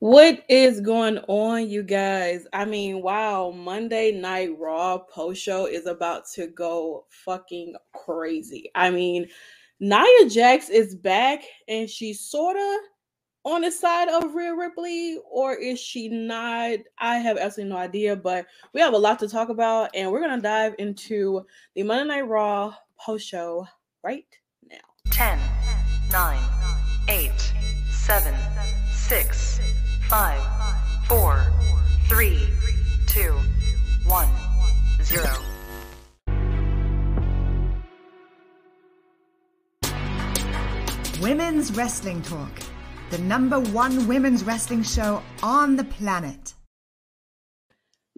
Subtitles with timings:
[0.00, 2.46] What is going on, you guys?
[2.52, 8.70] I mean, wow, Monday Night Raw post show is about to go fucking crazy.
[8.76, 9.26] I mean,
[9.80, 12.80] Nia Jax is back and she's sort of
[13.44, 16.78] on the side of Rhea Ripley, or is she not?
[16.98, 20.20] I have absolutely no idea, but we have a lot to talk about, and we're
[20.20, 21.44] gonna dive into
[21.74, 23.66] the Monday Night Raw post show
[24.04, 24.26] right
[24.62, 24.76] now.
[25.10, 25.40] 10,
[26.12, 26.38] 9,
[27.08, 27.32] 8,
[27.90, 28.34] 7,
[28.92, 29.67] 6,
[30.08, 30.40] 5,
[31.06, 31.52] 4,
[32.08, 32.48] 3,
[33.08, 33.32] 2,
[34.06, 34.28] 1,
[35.02, 35.26] 0.
[41.20, 42.48] Women's Wrestling Talk,
[43.10, 46.54] the number one women's wrestling show on the planet.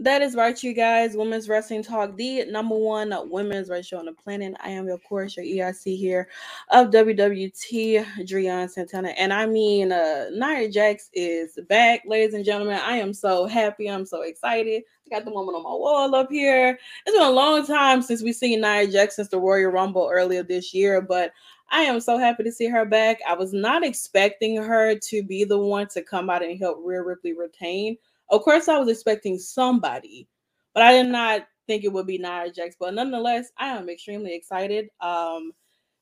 [0.03, 1.15] That is right, you guys.
[1.15, 4.55] Women's Wrestling Talk, the number one women's wrestling show on the planet.
[4.65, 6.27] I am, of course, your ERC here
[6.71, 9.11] of WWT, Drian Santana.
[9.11, 12.81] And I mean, uh, Nia Jax is back, ladies and gentlemen.
[12.83, 13.91] I am so happy.
[13.91, 14.85] I'm so excited.
[15.05, 16.79] I got the woman on my wall up here.
[17.05, 20.43] It's been a long time since we've seen Nia Jax since the Royal Rumble earlier
[20.43, 21.31] this year, but
[21.69, 23.19] I am so happy to see her back.
[23.29, 27.03] I was not expecting her to be the one to come out and help Rhea
[27.03, 27.99] Ripley retain
[28.31, 30.29] of course, I was expecting somebody,
[30.75, 32.77] but I did not think it would be Nia Jax.
[32.79, 34.89] But nonetheless, I am extremely excited.
[35.01, 35.53] Um,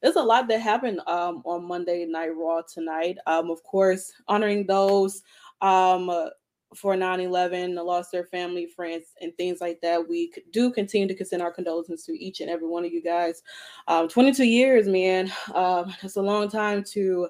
[0.03, 3.19] there's a lot that happened um, on Monday Night Raw tonight.
[3.27, 5.23] Um, of course, honoring those
[5.61, 6.29] um, uh,
[6.75, 10.07] for 9-11, lost their family, friends, and things like that.
[10.07, 13.43] We do continue to send our condolences to each and every one of you guys.
[13.89, 15.33] Um, 22 years, man.
[15.55, 17.29] Um, that's a long time to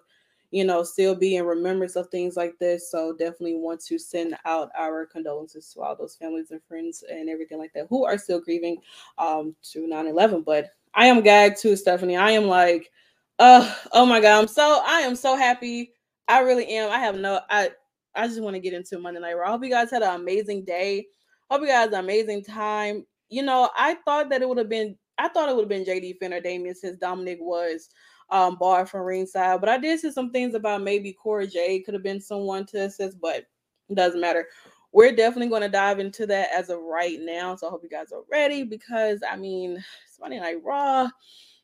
[0.51, 2.91] you know, still be in remembrance of things like this.
[2.91, 7.29] So definitely want to send out our condolences to all those families and friends and
[7.29, 8.79] everything like that who are still grieving
[9.19, 10.45] um to 9-11.
[10.45, 12.17] But I am gagged too, Stephanie.
[12.17, 12.91] I am like,
[13.39, 15.93] uh, oh my god, I'm so I am so happy.
[16.29, 16.91] I really am.
[16.91, 17.71] I have no I
[18.15, 19.49] I just want to get into Monday Night Raw.
[19.49, 21.07] I hope you guys had an amazing day.
[21.51, 23.07] Hope you guys amazing time.
[23.29, 25.85] You know, I thought that it would have been I thought it would have been
[25.85, 27.91] JD Finn or Damian since Dominik was
[28.31, 29.61] um, barred from ringside.
[29.61, 32.83] But I did see some things about maybe Cora Jade could have been someone to
[32.83, 33.47] assist, but
[33.89, 34.47] it doesn't matter.
[34.93, 37.57] We're definitely going to dive into that as of right now.
[37.57, 39.73] So I hope you guys are ready because I mean,
[40.09, 41.09] it's Monday Night Raw.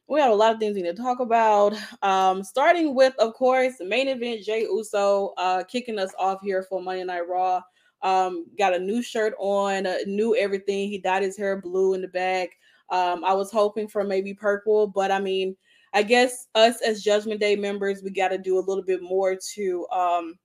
[0.06, 1.74] We have a lot of things we need to talk about.
[2.02, 6.62] Um, starting with, of course, the main event, Jey Uso uh, kicking us off here
[6.62, 7.62] for Monday Night Raw.
[8.02, 10.90] Um, got a new shirt on, uh, new everything.
[10.90, 12.50] He dyed his hair blue in the back.
[12.90, 15.56] Um, I was hoping for maybe purple, but I mean,
[15.94, 19.36] I guess us as Judgment Day members, we got to do a little bit more
[19.54, 20.38] to um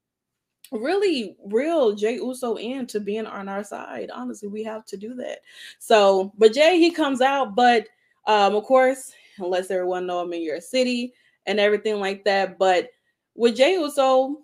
[0.72, 4.12] really reel Jey Uso in to being on our side.
[4.14, 5.40] Honestly, we have to do that.
[5.80, 7.88] So, but Jay he comes out, but
[8.28, 11.14] um, of course, unless everyone know I'm in your city
[11.48, 12.60] and everything like that.
[12.60, 12.90] But
[13.36, 14.42] with Jey Uso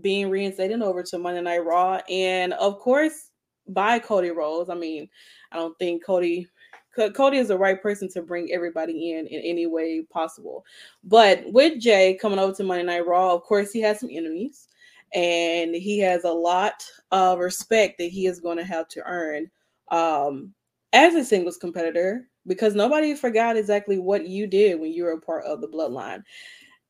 [0.00, 3.30] being reinstated over to Monday Night Raw, and of course
[3.68, 4.70] by Cody Rhodes.
[4.70, 5.08] I mean,
[5.52, 6.48] I don't think Cody
[6.94, 10.64] Cody is the right person to bring everybody in in any way possible.
[11.04, 14.68] But with Jay coming over to Monday Night Raw, of course, he has some enemies
[15.14, 19.50] and he has a lot of respect that he is going to have to earn
[19.90, 20.52] um,
[20.92, 25.20] as a singles competitor because nobody forgot exactly what you did when you were a
[25.20, 26.22] part of the bloodline.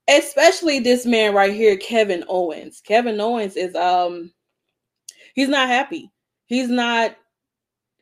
[0.08, 2.80] Especially this man right here, Kevin Owens.
[2.80, 4.32] Kevin Owens is um
[5.34, 6.10] he's not happy.
[6.46, 7.16] He's not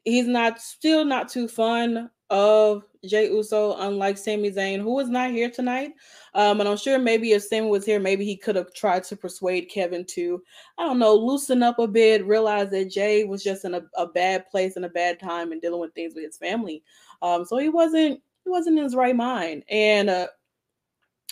[0.08, 5.30] he's not still not too fun of Jey Uso, unlike Sami Zayn, who was not
[5.30, 5.92] here tonight.
[6.34, 9.16] Um, and I'm sure maybe if Sami was here, maybe he could have tried to
[9.16, 10.42] persuade Kevin to,
[10.76, 14.06] I don't know, loosen up a bit, realize that Jay was just in a, a
[14.06, 16.82] bad place and a bad time and dealing with things with his family.
[17.22, 19.64] Um, so he wasn't he wasn't in his right mind.
[19.70, 20.28] And uh,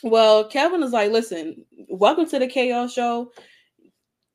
[0.02, 3.32] well, Kevin is like, listen, welcome to the KO show.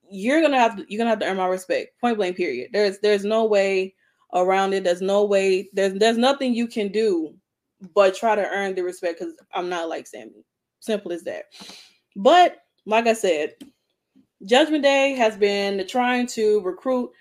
[0.10, 2.00] You're gonna have to you're gonna have to earn my respect.
[2.00, 2.70] Point blank, period.
[2.72, 3.96] There's there's no way
[4.34, 4.84] around it.
[4.84, 7.34] There's no way, there's there's nothing you can do
[7.96, 10.46] but try to earn the respect because I'm not like Sami.
[10.80, 11.46] Simple as that.
[12.16, 13.54] But like I said,
[14.46, 17.12] Judgment Day has been trying to recruit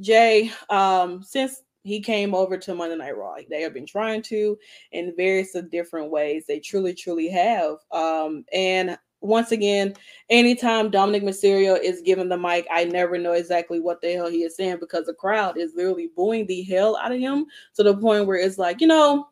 [0.00, 3.36] Jay um, since he came over to Monday Night Raw.
[3.48, 4.56] They have been trying to
[4.92, 6.44] in various different ways.
[6.46, 7.76] They truly, truly have.
[7.92, 9.94] Um, and once again,
[10.30, 14.44] anytime Dominik Mysterio is given the mic, I never know exactly what the hell he
[14.44, 17.96] is saying because the crowd is literally booing the hell out of him to the
[17.96, 19.28] point where it's like, you know,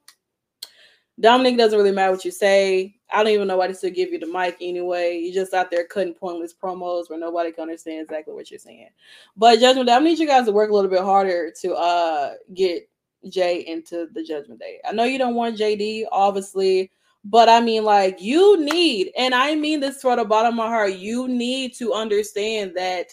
[1.20, 2.94] Dominik doesn't really matter what you say.
[3.10, 5.18] I don't even know why they still give you the mic anyway.
[5.18, 8.90] You're just out there cutting pointless promos where nobody can understand exactly what you're saying.
[9.36, 12.34] But Judgment Day, I need you guys to work a little bit harder to uh
[12.54, 12.88] get
[13.28, 14.78] Jay into the Judgment Day.
[14.86, 16.92] I know you don't want JD, obviously.
[17.24, 20.68] But I mean, like, you need, and I mean this for the bottom of my
[20.68, 23.06] heart, you need to understand that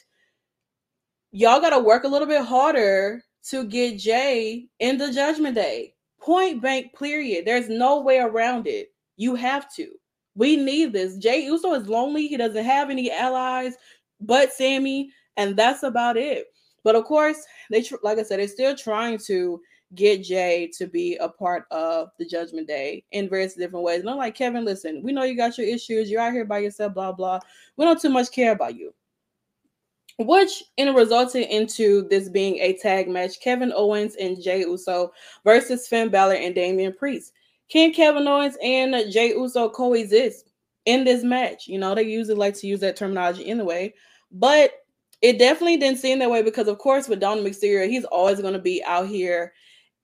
[1.31, 5.93] y'all got to work a little bit harder to get Jay in the Judgment Day.
[6.21, 7.45] Point blank, period.
[7.45, 8.89] There's no way around it.
[9.17, 9.89] You have to.
[10.35, 11.17] We need this.
[11.17, 12.27] Jey Uso is lonely.
[12.27, 13.75] He doesn't have any allies
[14.21, 16.47] but Sami, and that's about it.
[16.83, 19.59] But of course, they like I said, they're still trying to
[19.93, 23.99] get Jay to be a part of the Judgment Day in various different ways.
[24.01, 26.09] And I'm like, Kevin, listen, we know you got your issues.
[26.09, 27.39] You're out here by yourself, blah blah.
[27.77, 28.93] We don't too much care about you.
[30.17, 35.11] Which in resulted into this being a tag match: Kevin Owens and Jey Uso
[35.43, 37.33] versus Finn Balor and Damian Priest.
[37.67, 40.51] Can Kevin Owens and Jey Uso coexist
[40.85, 41.67] in this match?
[41.67, 43.93] You know, they usually like to use that terminology anyway,
[44.31, 44.85] but
[45.21, 48.53] it definitely didn't seem that way because, of course, with Dominik Mysterio, he's always going
[48.53, 49.53] to be out here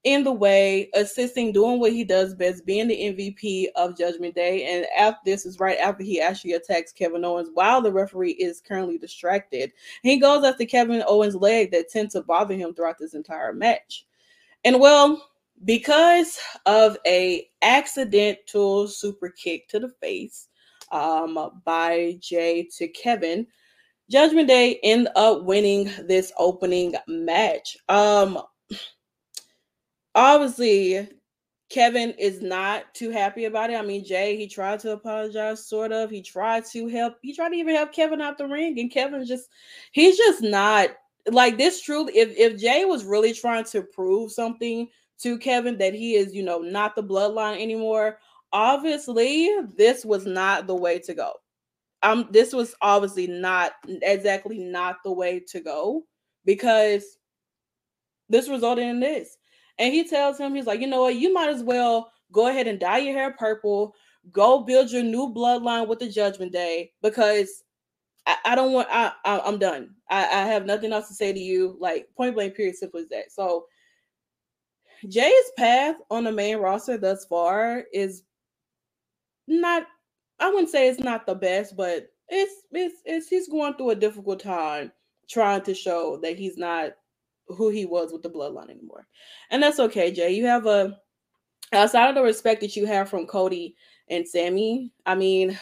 [0.04, 4.66] in the way, assisting, doing what he does best, being the MVP of Judgment Day.
[4.66, 8.62] And after this is right after he actually attacks Kevin Owens while the referee is
[8.62, 9.72] currently distracted.
[10.02, 14.06] He goes after Kevin Owens' leg that tends to bother him throughout this entire match.
[14.64, 15.24] And well,
[15.66, 20.48] because of a accidental super kick to the face
[20.92, 23.46] um, by Jay to Kevin,
[24.10, 27.78] Judgment Day end up winning this opening match.
[27.88, 28.42] Um,
[30.16, 31.10] obviously,
[31.70, 33.78] Kevin is not too happy about it.
[33.78, 36.10] I mean, Jay, he tried to apologize, sort of.
[36.10, 37.16] He tried to help.
[37.22, 39.50] He tried to even help Kevin out the ring, and Kevin just,
[39.92, 40.90] he's just not
[41.32, 41.82] like this.
[41.82, 44.90] Truly, if if Jay was really trying to prove something
[45.22, 48.18] to Kevin that he is, you know, not the bloodline anymore.
[48.54, 51.34] Obviously, this was not the way to go.
[52.04, 56.04] Um, this was obviously not exactly not the way to go
[56.44, 57.18] because
[58.28, 59.38] this resulted in this.
[59.82, 62.68] And he tells him, he's like, you know what, you might as well go ahead
[62.68, 63.96] and dye your hair purple,
[64.32, 67.64] go build your new bloodline with the judgment day because
[68.28, 69.96] I, I don't want I, I am done.
[70.08, 71.78] I, I have nothing else to say to you.
[71.80, 73.32] Like point blank, period, simple as that.
[73.32, 73.66] So
[75.08, 78.22] Jay's path on the main roster thus far is
[79.48, 79.88] not
[80.40, 83.96] I wouldn't say it's not the best, but it's it's it's he's going through a
[83.96, 84.92] difficult time
[85.28, 86.92] trying to show that he's not
[87.56, 89.08] who he was with the bloodline anymore.
[89.50, 90.32] And that's okay, Jay.
[90.32, 90.98] You have a
[91.74, 93.76] outside of the respect that you have from Cody
[94.10, 94.92] and Sami.
[95.06, 95.58] I mean,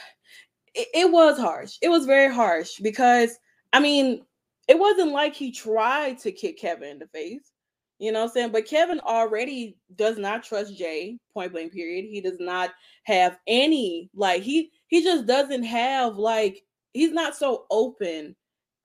[0.73, 1.77] it, it was harsh.
[1.81, 3.37] It was very harsh because
[3.73, 4.25] I mean,
[4.67, 7.51] it wasn't like he tried to kick Kevin in the face.
[7.99, 8.51] You know what I'm saying?
[8.51, 12.05] But Kevin already does not trust Jay, point blank period.
[12.05, 12.71] He does not
[13.03, 16.63] have any like he he just doesn't have like
[16.93, 18.35] he's not so open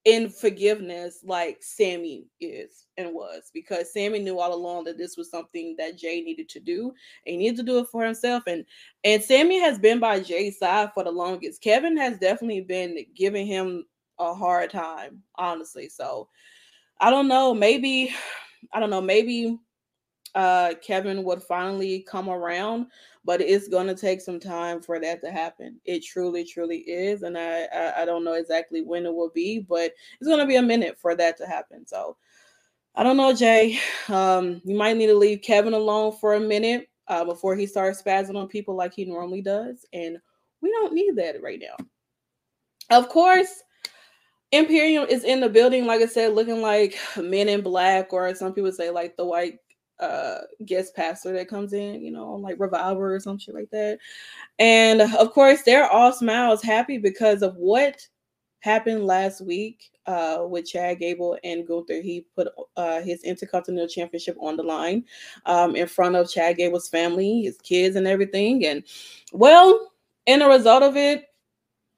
[0.05, 5.31] in forgiveness like Sami is and was because Sami knew all along that this was
[5.31, 6.93] something that Jay needed to do.
[7.27, 8.43] And he needed to do it for himself.
[8.47, 8.65] And
[9.05, 11.62] and Sami has been by Jay's side for the longest.
[11.62, 13.87] Kevin has definitely been giving him
[14.19, 15.89] a hard time, honestly.
[15.89, 16.29] So
[17.01, 17.55] I don't know.
[17.55, 18.15] Maybe
[18.73, 19.59] I don't know, maybe
[20.34, 22.86] uh Kevin would finally come around,
[23.25, 25.81] but it's gonna take some time for that to happen.
[25.84, 29.60] It truly, truly is, and I, I I, don't know exactly when it will be,
[29.60, 31.86] but it's gonna be a minute for that to happen.
[31.86, 32.16] So
[32.94, 33.78] I don't know, Jay.
[34.08, 38.02] Um, you might need to leave Kevin alone for a minute uh, before he starts
[38.02, 40.19] spazzing on people like he normally does, and
[40.60, 41.86] we don't need that right now.
[42.90, 43.62] Of course,
[44.52, 48.53] Imperium is in the building, like I said, looking like men in black, or some
[48.53, 49.58] people say like the white
[50.01, 53.70] uh guest pastor that comes in, you know, on like Reviver or some shit like
[53.70, 53.98] that.
[54.58, 58.06] And of course, they're all smiles, happy because of what
[58.60, 62.01] happened last week uh with Chad Gable and Gunther.
[62.01, 65.05] He put uh his Intercontinental Championship on the line
[65.46, 68.65] um in front of Chad Gable's family, his kids, and everything.
[68.67, 68.84] And
[69.32, 69.93] well,
[70.27, 71.27] in the result of it,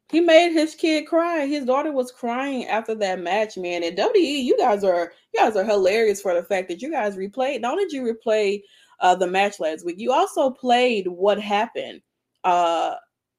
[0.09, 1.47] he made his kid cry.
[1.47, 3.83] His daughter was crying after that match, man.
[3.83, 7.17] And WWE, you guys are you guys are hilarious for the fact that you guys
[7.17, 7.61] replayed.
[7.61, 8.63] Not only did you replay
[9.01, 12.01] uh, the match last week, you also played what happened
[12.45, 12.95] uh,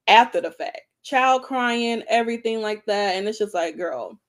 [0.08, 0.82] after the fact.
[1.04, 4.20] Child crying, everything like that, and it's just like, girl,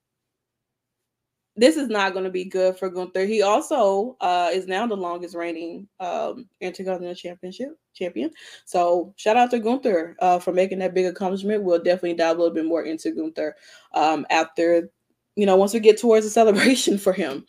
[1.58, 3.26] this is not going to be good for Gunther.
[3.26, 8.30] He also uh, is now the longest reigning um, Intercontinental Championship champion.
[8.64, 11.64] So shout out to Gunther uh, for making that big accomplishment.
[11.64, 13.56] We'll definitely dive a little bit more into Gunther
[13.92, 14.88] um, after,
[15.34, 17.44] you know, once we get towards the celebration for him.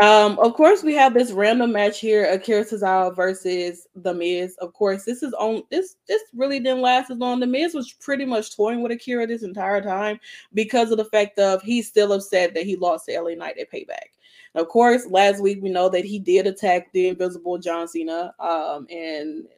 [0.00, 4.56] Um, of course, we have this random match here: Akira Tozawa versus The Miz.
[4.60, 5.96] Of course, this is on this.
[6.06, 7.40] This really didn't last as long.
[7.40, 10.20] The Miz was pretty much toying with Akira this entire time
[10.54, 13.72] because of the fact of he's still upset that he lost to LA Knight at
[13.72, 14.10] Payback.
[14.54, 18.86] of course, last week we know that he did attack the Invisible John Cena, um,
[18.90, 19.48] and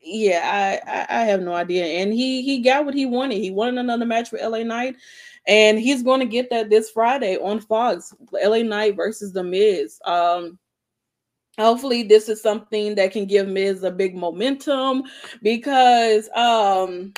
[0.00, 1.84] yeah, I, I, I have no idea.
[1.84, 3.38] And he he got what he wanted.
[3.38, 4.96] He wanted another match with LA Knight,
[5.48, 8.14] and he's going to get that this Friday on Fox.
[8.32, 9.98] LA Knight versus The Miz.
[10.04, 10.58] Um,
[11.58, 15.02] hopefully this is something that can give Miz a big momentum
[15.42, 17.12] because um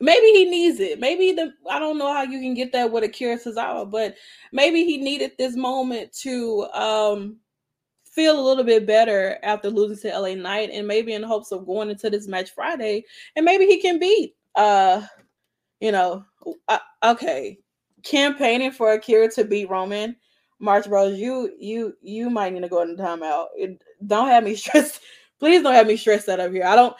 [0.00, 1.00] maybe he needs it.
[1.00, 4.14] Maybe the I don't know how you can get that with Akira Tozawa, but
[4.52, 7.38] maybe he needed this moment to um
[8.04, 11.66] feel a little bit better after losing to LA Knight and maybe in hopes of
[11.66, 13.04] going into this match Friday
[13.36, 15.02] and maybe he can beat uh
[15.80, 16.24] you know
[16.68, 17.58] uh, okay
[18.02, 20.16] campaigning for Akira to beat Roman
[20.60, 23.46] March Bros you you you might need to go in timeout.
[23.56, 25.00] It, don't have me stressed.
[25.38, 26.64] Please don't have me stressed out up here.
[26.64, 26.96] I don't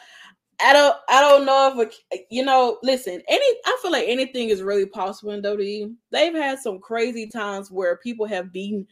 [0.61, 4.49] I don't I don't know if a, you know listen any I feel like anything
[4.49, 8.85] is really possible in WWE they've had some crazy times where people have beaten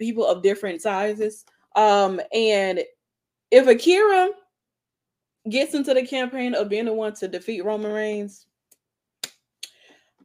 [0.00, 1.44] people of different sizes.
[1.76, 2.80] Um, and
[3.52, 4.30] if Akira
[5.48, 8.46] gets into the campaign of being the one to defeat Roman Reigns,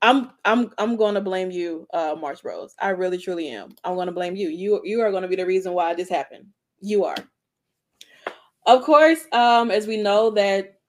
[0.01, 2.75] I'm I'm I'm going to blame you, uh, March Bros.
[2.79, 3.75] I really truly am.
[3.83, 4.49] I'm going to blame you.
[4.49, 6.47] You you are going to be the reason why this happened.
[6.79, 7.17] You are.
[8.65, 10.79] Of course, um, as we know that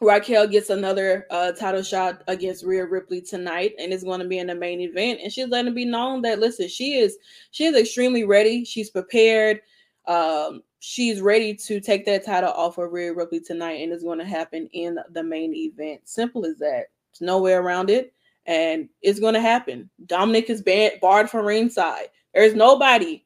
[0.00, 4.38] Raquel gets another uh, title shot against Rhea Ripley tonight, and it's going to be
[4.38, 5.20] in the main event.
[5.22, 7.16] And she's letting it be known that listen, she is
[7.50, 8.64] she is extremely ready.
[8.64, 9.60] She's prepared.
[10.06, 14.18] Um, she's ready to take that title off of Rhea Ripley tonight, and it's going
[14.18, 16.02] to happen in the main event.
[16.04, 16.86] Simple as that.
[17.12, 18.12] There's no way around it,
[18.46, 19.90] and it's going to happen.
[20.06, 22.08] Dominik is banned, barred from ringside.
[22.34, 23.24] There's nobody.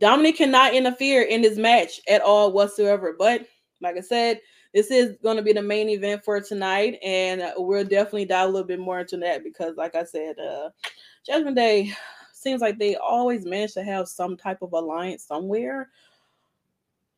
[0.00, 3.14] Dominik cannot interfere in this match at all whatsoever.
[3.18, 3.46] But
[3.80, 4.40] like I said,
[4.74, 8.52] this is going to be the main event for tonight, and we'll definitely dive a
[8.52, 10.70] little bit more into that because, like I said, uh,
[11.24, 11.92] Judgment Day
[12.34, 15.88] seems like they always manage to have some type of alliance somewhere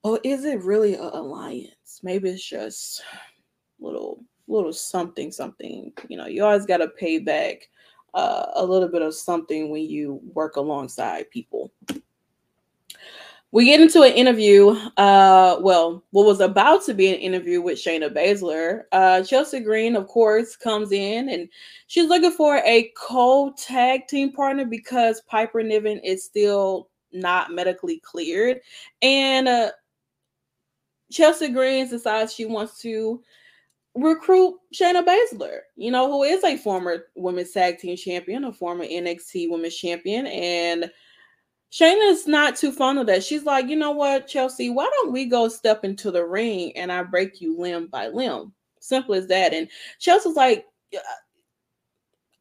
[0.03, 2.01] or is it really an alliance?
[2.03, 3.03] Maybe it's just
[3.81, 5.93] little little something something.
[6.09, 7.69] You know, you always got to pay back
[8.15, 11.73] uh, a little bit of something when you work alongside people.
[13.51, 17.79] We get into an interview, uh, well, what was about to be an interview with
[17.79, 18.83] Shayna Baszler.
[18.93, 21.49] Uh, Chelsea Green, of course, comes in and
[21.87, 28.61] she's looking for a co-tag team partner because Piper Niven is still not medically cleared.
[29.01, 29.71] And uh,
[31.11, 33.23] Chelsea Green decides she wants to
[33.95, 38.85] recruit Shayna Baszler, you know, who is a former women's tag team champion, a former
[38.85, 40.27] NXT women's champion.
[40.27, 40.91] And
[41.73, 43.25] Shayna's not too fond of that.
[43.25, 46.91] She's like, you know what, Chelsea, why don't we go step into the ring and
[46.91, 48.53] I break you limb by limb?
[48.81, 49.53] Simple as that.
[49.53, 49.69] And
[49.99, 50.65] Chelsea's like,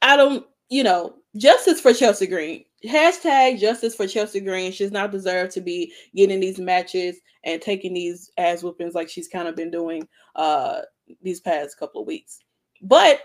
[0.02, 2.64] I don't, you know, justice for Chelsea Green.
[2.86, 4.72] Hashtag justice for Chelsea Green.
[4.72, 9.28] She's not deserved to be getting these matches and taking these ass whoopings like she's
[9.28, 10.82] kind of been doing uh
[11.22, 12.40] these past couple of weeks.
[12.82, 13.22] But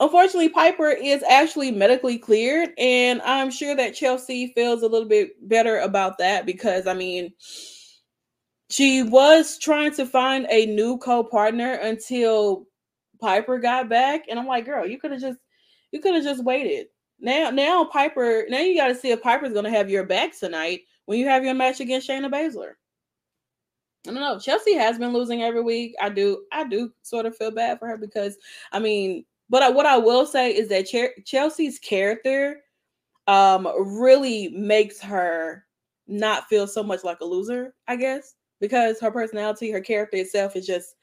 [0.00, 5.48] unfortunately, Piper is actually medically cleared, and I'm sure that Chelsea feels a little bit
[5.48, 7.32] better about that because I mean,
[8.70, 12.66] she was trying to find a new co-partner until
[13.20, 15.38] Piper got back, and I'm like, girl, you could have just
[15.92, 16.86] you could have just waited.
[17.20, 20.80] Now, now Piper, now you got to see if Piper's gonna have your back tonight
[21.04, 22.72] when you have your match against Shayna Baszler.
[24.06, 24.38] I don't know.
[24.38, 25.94] Chelsea has been losing every week.
[26.00, 28.36] I do, I do sort of feel bad for her because,
[28.72, 32.62] I mean, but I, what I will say is that Ch- Chelsea's character,
[33.28, 35.64] um, really makes her
[36.08, 37.74] not feel so much like a loser.
[37.86, 40.94] I guess because her personality, her character itself is just.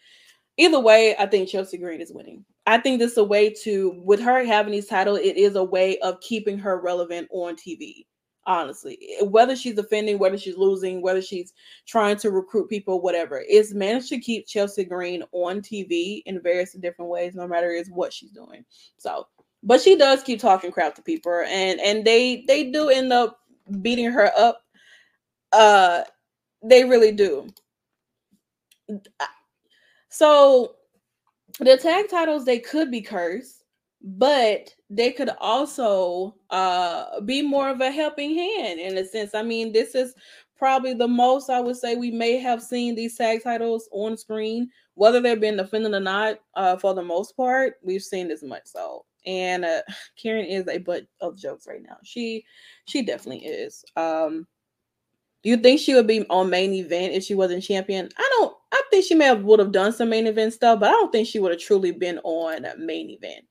[0.57, 2.43] Either way, I think Chelsea Green is winning.
[2.65, 5.63] I think this is a way to, with her having these title, it is a
[5.63, 8.05] way of keeping her relevant on TV
[8.49, 11.53] honestly whether she's offending whether she's losing whether she's
[11.85, 16.73] trying to recruit people whatever it's managed to keep chelsea green on tv in various
[16.73, 18.65] different ways no matter is what she's doing.
[18.97, 19.27] So
[19.63, 23.39] but she does keep talking crap to people and and they they do end up
[23.81, 24.61] beating her up.
[25.51, 26.03] Uh
[26.63, 27.47] they really do.
[30.09, 30.75] So
[31.59, 33.58] the tag titles they could be cursed
[34.01, 39.35] but they could also uh, be more of a helping hand in a sense.
[39.35, 40.13] I mean, this is
[40.57, 44.69] probably the most I would say we may have seen these tag titles on screen,
[44.95, 46.39] whether they've been defending or not.
[46.55, 49.05] Uh, for the most part, we've seen this much so.
[49.25, 49.81] And uh,
[50.21, 51.97] Karen is a butt of jokes right now.
[52.03, 52.45] She
[52.85, 53.83] she definitely is.
[53.95, 54.47] Um,
[55.41, 58.09] do you think she would be on main event if she wasn't champion?
[58.17, 58.53] I don't.
[58.71, 61.11] I think she may have would have done some main event stuff, but I don't
[61.11, 63.48] think she would have truly been on main event.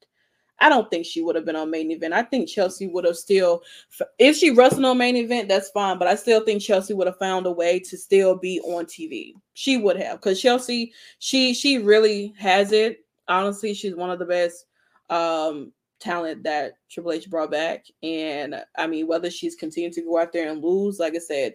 [0.60, 2.14] I don't think she would have been on main event.
[2.14, 3.62] I think Chelsea would have still,
[4.18, 5.98] if she wrestled on main event, that's fine.
[5.98, 9.34] But I still think Chelsea would have found a way to still be on TV.
[9.54, 13.04] She would have, because Chelsea, she she really has it.
[13.28, 14.66] Honestly, she's one of the best
[15.10, 17.86] um talent that Triple H brought back.
[18.02, 21.54] And I mean, whether she's continuing to go out there and lose, like I said,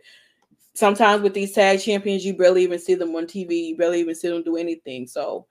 [0.73, 3.67] sometimes with these tag champions, you barely even see them on TV.
[3.67, 5.07] You barely even see them do anything.
[5.07, 5.45] So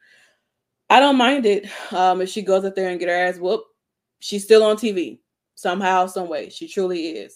[0.93, 1.71] I don't mind it.
[1.91, 3.67] Um, if she goes up there and get her ass whooped,
[4.21, 5.21] she's still on TV
[5.55, 6.51] somehow, some way.
[6.51, 7.35] She truly is.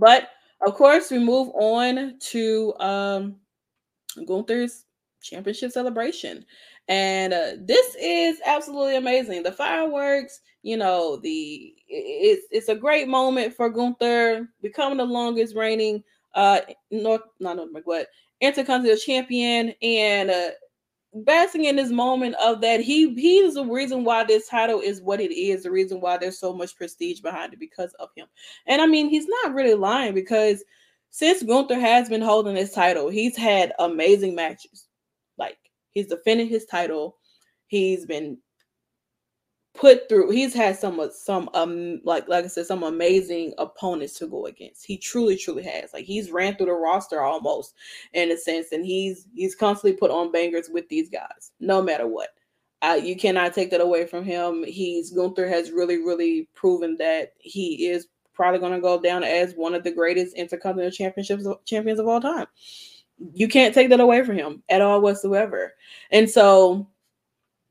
[0.00, 0.30] But
[0.66, 3.36] of course, we move on to um
[4.26, 4.86] Gunther's
[5.22, 6.44] championship celebration.
[6.88, 9.44] And uh, this is absolutely amazing.
[9.44, 15.54] The fireworks, you know, the it's it's a great moment for Gunther becoming the longest
[15.54, 16.02] reigning
[16.34, 16.58] uh
[16.90, 18.08] North not North what
[18.40, 20.50] Intercontinental Champion and uh
[21.24, 25.20] basking in this moment of that he he's the reason why this title is what
[25.20, 28.26] it is the reason why there's so much prestige behind it because of him.
[28.66, 30.62] And i mean he's not really lying because
[31.10, 34.88] since gunther has been holding this title he's had amazing matches.
[35.38, 35.58] Like
[35.90, 37.16] he's defended his title.
[37.68, 38.38] He's been
[39.76, 44.26] put through he's had some some um like like I said some amazing opponents to
[44.26, 44.84] go against.
[44.84, 45.92] He truly truly has.
[45.92, 47.74] Like he's ran through the roster almost
[48.12, 52.06] in a sense and he's he's constantly put on bangers with these guys no matter
[52.06, 52.30] what.
[52.82, 54.62] Uh, you cannot take that away from him.
[54.62, 59.54] He's Gunther has really really proven that he is probably going to go down as
[59.54, 62.46] one of the greatest intercontinental championships champions of all time.
[63.32, 65.72] You can't take that away from him at all whatsoever.
[66.10, 66.86] And so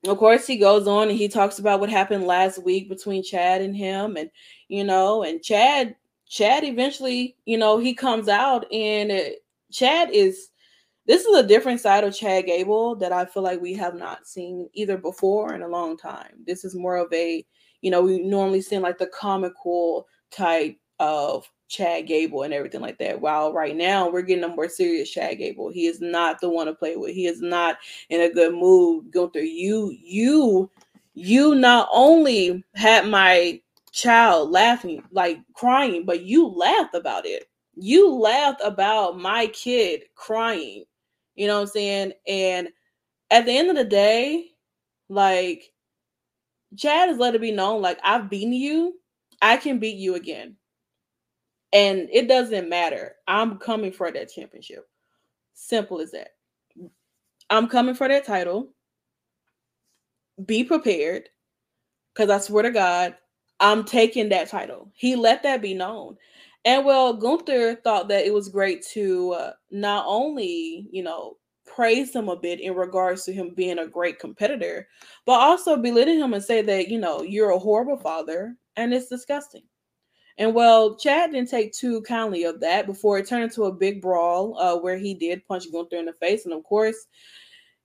[0.08, 3.62] of course he goes on and he talks about what happened last week between chad
[3.62, 4.30] and him and
[4.68, 5.96] you know and chad
[6.28, 9.24] chad eventually you know he comes out and uh,
[9.72, 10.50] chad is
[11.08, 14.28] this is a different side of chad gable that i feel like we have not
[14.28, 16.34] seen either before in a long time.
[16.46, 17.46] This is more of a
[17.82, 22.98] you know we normally see like the comical type of Chad Gable and everything like
[23.00, 23.20] that.
[23.20, 25.70] While right now we're getting a more serious Chad Gable.
[25.70, 27.14] He is not the one to play with.
[27.14, 27.78] He is not
[28.10, 29.12] in a good mood.
[29.12, 30.70] Gunther, you, you,
[31.14, 37.50] you not only had my child laughing, like crying, but you laughed about it.
[37.76, 40.86] You laughed about my kid crying.
[41.36, 42.14] You know what I'm saying?
[42.28, 42.70] And
[43.32, 44.52] at the end of the day,
[45.10, 45.72] like
[46.78, 49.00] Chad has let it be known, like I've beaten you,
[49.42, 50.56] I can beat you again.
[51.76, 53.16] And it doesn't matter.
[53.28, 54.88] I'm coming for that championship.
[55.54, 56.30] Simple as that.
[57.50, 58.70] I'm coming for that title.
[60.46, 61.28] Be prepared.
[62.14, 63.18] Because I swear to God,
[63.60, 64.90] I'm taking that title.
[64.94, 66.16] He let that be known.
[66.64, 71.36] And well, Gunther thought that it was great to uh, not only, you know,
[71.66, 74.88] praise him a bit in regards to him being a great competitor,
[75.26, 79.10] but also belittle him and say that, you know, you're a horrible father and it's
[79.10, 79.64] disgusting.
[80.38, 84.02] And well, Chad didn't take too kindly of that before it turned into a big
[84.02, 86.46] brawl uh, where he did punch Gunther in the face.
[86.46, 87.08] And of course,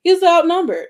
[0.02, 0.88] he's outnumbered.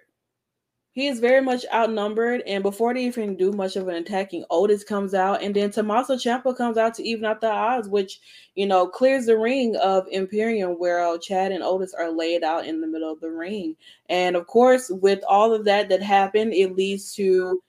[0.92, 2.42] He is very much outnumbered.
[2.46, 5.42] And before they even do much of an attacking, Otis comes out.
[5.42, 8.20] And then Tommaso Ciampa comes out to even out the odds, which,
[8.55, 12.66] you know, clears the ring of Imperium where uh, Chad and Otis are laid out
[12.66, 13.77] in the middle of the ring.
[14.09, 17.62] And of course, with all of that that happened, it leads to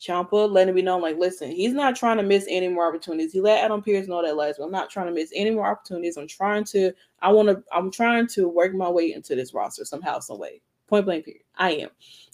[0.00, 3.32] Ciampa letting me know, like, listen, he's not trying to miss any more opportunities.
[3.32, 5.66] He let Adam Pearce know that last but I'm not trying to miss any more
[5.66, 6.16] opportunities.
[6.16, 9.84] I'm trying to, I want to, I'm trying to work my way into this roster
[9.84, 10.60] somehow, some way.
[10.88, 11.44] Point blank period.
[11.56, 11.90] I am.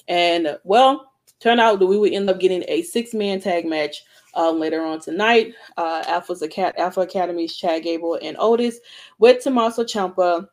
[0.09, 4.03] And well, turn out that we would end up getting a six-man tag match
[4.35, 5.55] um, later on tonight.
[5.77, 8.81] Uh, Alpha's Alpha Academy's Chad Gable and Otis
[9.19, 10.49] with Tommaso Ciampa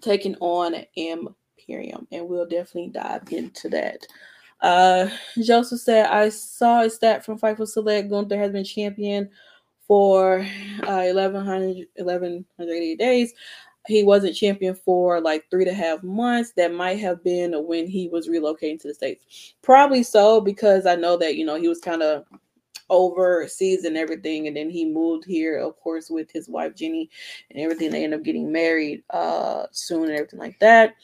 [0.00, 2.08] taking on Imperium.
[2.10, 4.04] And we'll definitely dive into that.
[4.62, 5.08] Uh,
[5.42, 8.08] Joseph said, I saw a stat from Fightful Select.
[8.08, 9.28] Gunther has been champion
[9.86, 10.38] for
[10.86, 13.34] uh, 1100, 1180 days.
[13.88, 16.52] He wasn't champion for like three a half months.
[16.56, 19.54] That might have been when he was relocating to the States.
[19.62, 22.24] Probably so, because I know that, you know, he was kind of
[22.88, 24.46] overseas and everything.
[24.46, 27.10] And then he moved here, of course, with his wife Jinny
[27.50, 27.90] and everything.
[27.90, 30.94] They end up getting married uh soon and everything like that.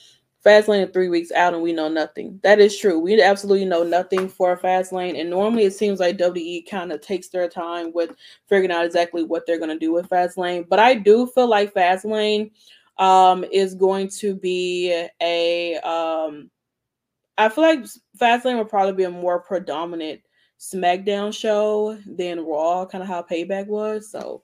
[0.44, 2.38] Fastlane three weeks out and we know nothing.
[2.42, 2.98] That is true.
[2.98, 5.20] We absolutely know nothing for Fastlane.
[5.20, 8.12] And normally it seems like WWE kind of takes their time with
[8.46, 10.68] figuring out exactly what they're going to do with Fastlane.
[10.68, 12.52] But I do feel like Fastlane
[12.98, 15.76] um, is going to be a.
[15.76, 16.50] Um,
[17.36, 17.84] I feel like
[18.18, 20.20] Fastlane will probably be a more predominant
[20.58, 24.10] SmackDown show than Raw, kind of how Payback was.
[24.10, 24.42] So,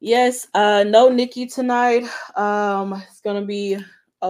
[0.00, 2.04] yes, uh, no Nikki tonight.
[2.36, 3.78] Um, it's gonna be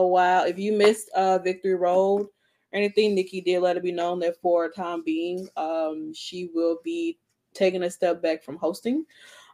[0.01, 0.45] a while.
[0.45, 2.29] If you missed uh Victory Road or
[2.73, 6.79] anything, Nikki did let it be known that for a time being, um, she will
[6.85, 7.19] be
[7.53, 9.05] taking a step back from hosting.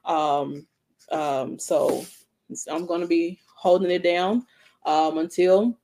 [0.05, 0.67] Um,
[1.11, 2.05] um, so
[2.71, 4.47] I'm gonna be holding it down
[4.87, 5.77] um until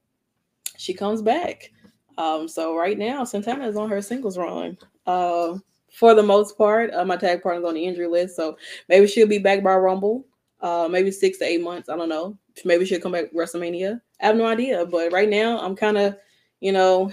[0.76, 1.70] she comes back.
[2.18, 4.78] Um, so right now, Santana is on her singles run.
[5.06, 5.58] Uh,
[5.96, 6.92] for the most part.
[6.92, 8.56] Uh, my tag partner's on the injury list, so
[8.88, 10.26] maybe she'll be back by Rumble.
[10.66, 11.88] Uh, maybe six to eight months.
[11.88, 12.36] I don't know.
[12.64, 14.00] Maybe she'll come back WrestleMania.
[14.20, 14.84] I have no idea.
[14.84, 16.16] But right now, I'm kind of,
[16.58, 17.12] you know,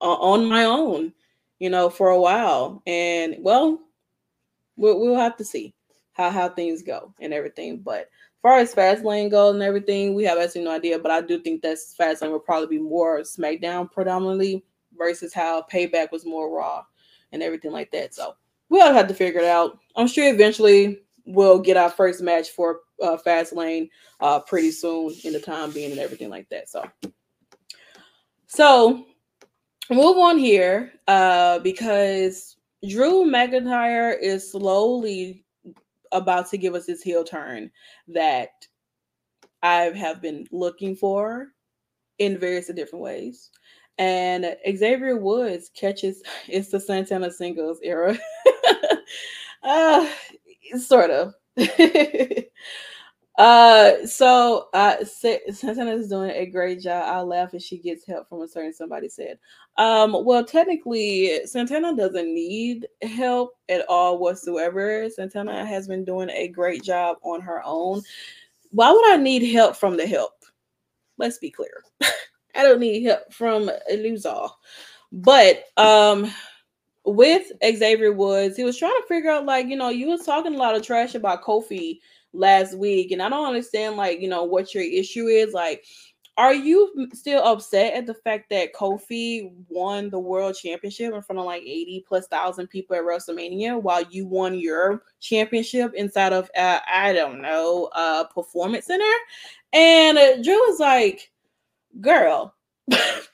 [0.00, 1.12] on my own,
[1.60, 2.82] you know, for a while.
[2.88, 3.78] And well,
[4.76, 5.76] we'll, we'll have to see
[6.14, 7.82] how how things go and everything.
[7.82, 10.98] But as far as Fastlane goes and everything, we have absolutely no idea.
[10.98, 14.64] But I do think that Fastlane will probably be more SmackDown predominantly
[14.98, 16.82] versus how Payback was more Raw
[17.30, 18.12] and everything like that.
[18.12, 18.34] So
[18.70, 19.78] we'll have to figure it out.
[19.94, 23.88] I'm sure eventually we'll get our first match for uh, Fastlane
[24.20, 26.68] uh, pretty soon in the time being and everything like that.
[26.68, 26.84] So,
[28.46, 29.06] so
[29.90, 32.56] move on here uh, because
[32.88, 35.44] Drew McIntyre is slowly
[36.12, 37.70] about to give us this heel turn
[38.08, 38.50] that
[39.62, 41.48] I have been looking for
[42.18, 43.50] in various different ways.
[43.98, 48.18] And Xavier Woods catches it's the Santana singles era.
[49.62, 50.08] uh,
[50.78, 51.34] sort of.
[53.38, 57.04] uh, so uh, Santana is doing a great job.
[57.06, 59.38] I'll laugh if she gets help from a certain somebody said.
[59.76, 65.08] Um, well, technically, Santana doesn't need help at all whatsoever.
[65.10, 68.02] Santana has been doing a great job on her own.
[68.70, 70.32] Why would I need help from the help?
[71.18, 71.82] Let's be clear.
[72.54, 74.50] I don't need help from Luzar.
[75.12, 76.30] But um
[77.10, 80.54] with Xavier Woods, he was trying to figure out, like, you know, you was talking
[80.54, 82.00] a lot of trash about Kofi
[82.32, 85.52] last week, and I don't understand, like, you know, what your issue is.
[85.52, 85.84] Like,
[86.36, 91.38] are you still upset at the fact that Kofi won the world championship in front
[91.38, 96.50] of like 80 plus thousand people at WrestleMania while you won your championship inside of,
[96.56, 99.04] uh, I don't know, uh, Performance Center?
[99.74, 101.30] And uh, Drew was like,
[102.00, 102.54] girl.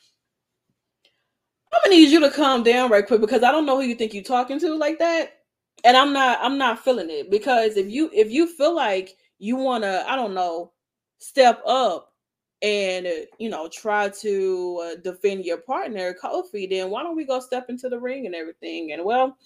[1.77, 3.95] I'm gonna need you to calm down right quick because I don't know who you
[3.95, 5.41] think you're talking to like that.
[5.85, 9.57] And I'm not I'm not feeling it because if you if you feel like you
[9.57, 10.73] wanna, I don't know,
[11.19, 12.13] step up
[12.63, 13.07] and
[13.39, 17.67] you know try to uh, defend your partner Kofi, then why don't we go step
[17.69, 18.93] into the ring and everything?
[18.93, 19.37] And well,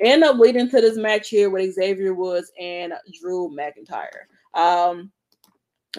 [0.00, 4.28] end up leading to this match here with Xavier Woods and Drew McIntyre.
[4.54, 5.10] Um,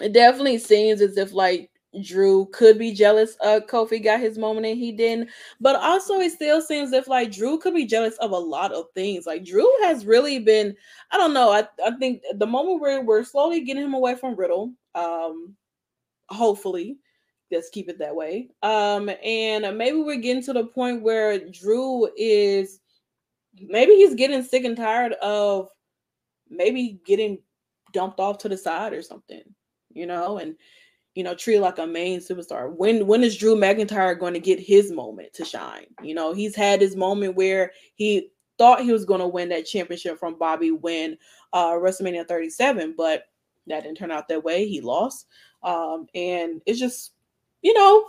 [0.00, 1.70] it definitely seems as if like
[2.02, 5.30] Drew could be jealous uh Kofi got his moment and he didn't.
[5.60, 8.86] But also it still seems if like Drew could be jealous of a lot of
[8.94, 9.26] things.
[9.26, 10.74] Like Drew has really been,
[11.10, 11.50] I don't know.
[11.50, 15.54] I, I think the moment where we're slowly getting him away from Riddle, um,
[16.28, 16.98] hopefully.
[17.50, 18.48] Let's keep it that way.
[18.62, 22.80] Um, and maybe we're getting to the point where Drew is
[23.60, 25.68] maybe he's getting sick and tired of
[26.48, 27.38] maybe getting
[27.92, 29.42] dumped off to the side or something,
[29.92, 30.56] you know, and
[31.14, 32.74] you know, treated like a main superstar.
[32.74, 35.86] When when is Drew McIntyre going to get his moment to shine?
[36.02, 39.66] You know, he's had his moment where he thought he was going to win that
[39.66, 41.16] championship from Bobby when
[41.52, 43.24] uh, WrestleMania 37, but
[43.66, 44.66] that didn't turn out that way.
[44.66, 45.26] He lost.
[45.62, 47.12] Um, and it's just,
[47.62, 48.06] you know,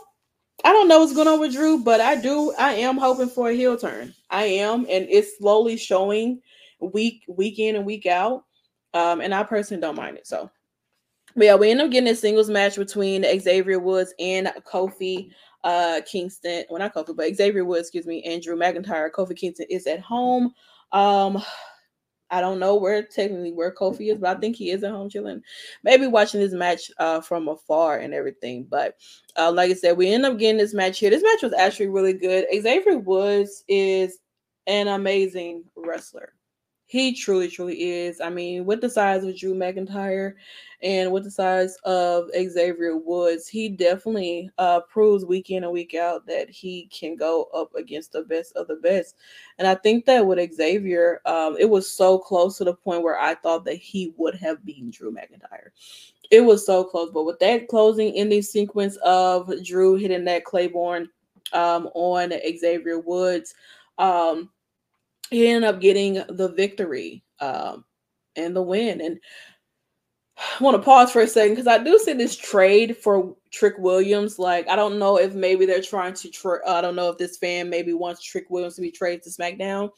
[0.64, 2.54] I don't know what's going on with Drew, but I do.
[2.58, 4.14] I am hoping for a heel turn.
[4.30, 6.42] I am, and it's slowly showing
[6.80, 8.46] week week in and week out.
[8.94, 10.28] Um, and I personally don't mind it.
[10.28, 10.50] So
[11.36, 15.32] but yeah, we end up getting a singles match between Xavier Woods and Kofi
[15.64, 16.64] uh, Kingston.
[16.70, 19.12] Well, not Kofi, but Xavier Woods, excuse me, and Drew McIntyre.
[19.12, 20.54] Kofi Kingston is at home.
[20.92, 21.44] Um,
[22.32, 25.10] I don't know where technically where Kofi is, but I think he is at home
[25.10, 25.42] chilling.
[25.84, 28.66] Maybe watching this match uh, from afar and everything.
[28.70, 28.96] But
[29.36, 31.10] uh, like I said, we end up getting this match here.
[31.10, 32.46] This match was actually really good.
[32.62, 34.20] Xavier Woods is
[34.68, 36.34] an amazing wrestler.
[36.88, 38.22] He truly, truly is.
[38.22, 40.34] I mean, with the size of Drew McIntyre
[40.84, 45.96] and with the size of Xavier Woods, he definitely uh, proves week in and week
[45.96, 49.16] out that he can go up against the best of the best.
[49.58, 53.20] And I think that with Xavier, um, it was so close to the point where
[53.20, 55.70] I thought that he would have beaten Drew McIntyre.
[56.30, 57.10] It was so close.
[57.12, 61.08] But with that closing ending sequence of Drew hitting that Claymore
[61.52, 63.56] um, on Xavier Woods,
[63.98, 64.52] um,
[65.30, 67.86] he ended up getting the victory um,
[68.36, 69.02] and the win.
[69.02, 69.20] And
[70.38, 73.76] I want to pause for a second because I do see this trade for Trick
[73.78, 74.38] Williams.
[74.38, 76.30] Like, I don't know if maybe they're trying to.
[76.30, 79.30] Tra- I don't know if this fan maybe wants Trick Williams to be traded to
[79.30, 79.90] SmackDown.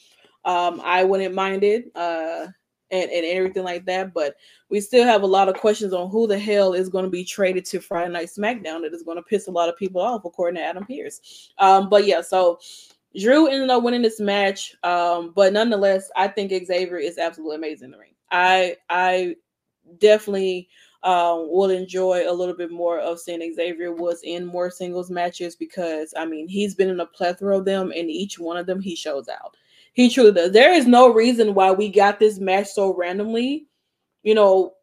[0.45, 1.85] Um, I wouldn't mind it.
[1.95, 2.47] Uh,
[2.91, 4.13] and, and everything like that.
[4.13, 4.35] But
[4.69, 7.23] we still have a lot of questions on who the hell is going to be
[7.23, 10.25] traded to Friday Night SmackDown that is going to piss a lot of people off,
[10.25, 11.51] according to Adam Pearce.
[11.57, 12.59] Um, but yeah, so
[13.19, 17.85] Drew ended up winning this match, um, but nonetheless, I think Xavier is absolutely amazing
[17.85, 18.13] in the ring.
[18.31, 19.35] I I
[19.99, 20.69] definitely
[21.03, 25.55] um, will enjoy a little bit more of seeing Xavier Woods in more singles matches
[25.55, 28.81] because I mean he's been in a plethora of them, and each one of them
[28.81, 29.55] he shows out.
[29.93, 30.51] He truly does.
[30.51, 33.67] There is no reason why we got this match so randomly,
[34.21, 34.73] you know,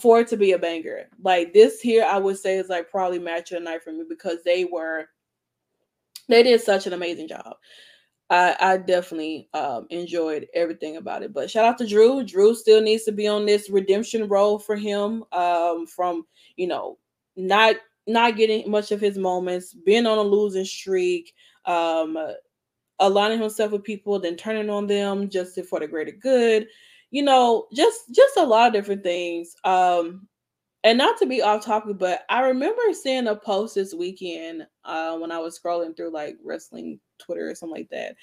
[0.00, 1.08] for it to be a banger.
[1.22, 4.04] Like this here, I would say is like probably match of the night for me
[4.08, 5.08] because they were
[6.28, 7.54] they did such an amazing job.
[8.30, 11.34] I, I definitely um, enjoyed everything about it.
[11.34, 12.24] But shout out to Drew.
[12.24, 16.24] Drew still needs to be on this redemption role for him um, from
[16.56, 16.98] you know
[17.36, 21.34] not not getting much of his moments, being on a losing streak,
[21.66, 22.18] um,
[22.98, 26.66] aligning himself with people, then turning on them just for the greater good.
[27.10, 29.54] You know, just just a lot of different things.
[29.64, 30.26] Um,
[30.84, 35.16] and not to be off topic, but I remember seeing a post this weekend uh,
[35.16, 38.16] when I was scrolling through like wrestling Twitter or something like that.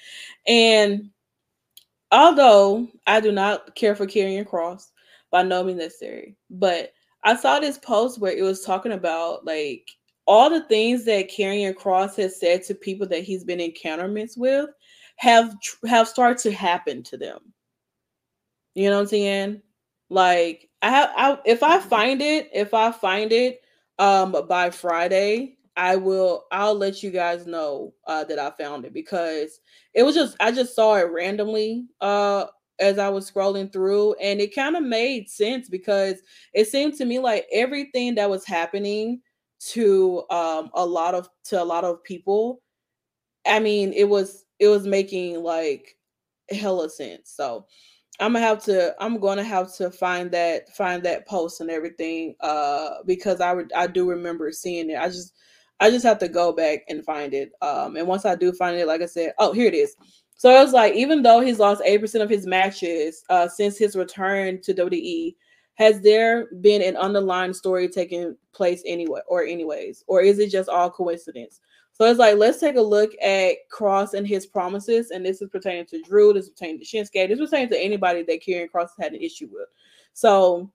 [0.46, 1.10] And
[2.12, 4.90] although I do not care for Karrion Kross
[5.30, 6.92] by no means necessary, but
[7.24, 9.88] I saw this post where it was talking about like
[10.26, 14.36] all the things that Karrion Kross has said to people that he's been in counterments
[14.36, 14.70] with
[15.16, 15.54] have
[15.86, 17.40] have started to happen to them.
[18.74, 19.62] You know what I'm saying?
[20.08, 23.60] Like I have I, if I find it, if I find it
[23.98, 28.92] um by Friday, I will I'll let you guys know uh that I found it
[28.94, 29.60] because
[29.94, 32.46] it was just I just saw it randomly uh
[32.78, 36.20] as I was scrolling through and it kind of made sense because
[36.54, 39.20] it seemed to me like everything that was happening
[39.72, 42.62] to um a lot of to a lot of people
[43.46, 45.96] I mean it was it was making like
[46.50, 47.32] hella sense.
[47.34, 47.66] So
[48.20, 52.34] I'm gonna have to I'm gonna have to find that find that post and everything
[52.40, 54.98] uh because I would I do remember seeing it.
[54.98, 55.34] I just
[55.80, 57.52] I just have to go back and find it.
[57.62, 59.96] Um and once I do find it, like I said, oh here it is.
[60.36, 63.96] So it was like even though he's lost 8% of his matches uh since his
[63.96, 65.34] return to WWE,
[65.76, 70.04] has there been an underlying story taking place anyway or anyways?
[70.06, 71.58] Or is it just all coincidence?
[72.00, 75.10] So it's like, let's take a look at Kross and his promises.
[75.10, 77.78] And this is pertaining to Drew, this is pertaining to Shinsuke, this is pertaining to
[77.78, 79.68] anybody that Karrion Kross had an issue with.
[80.14, 80.72] So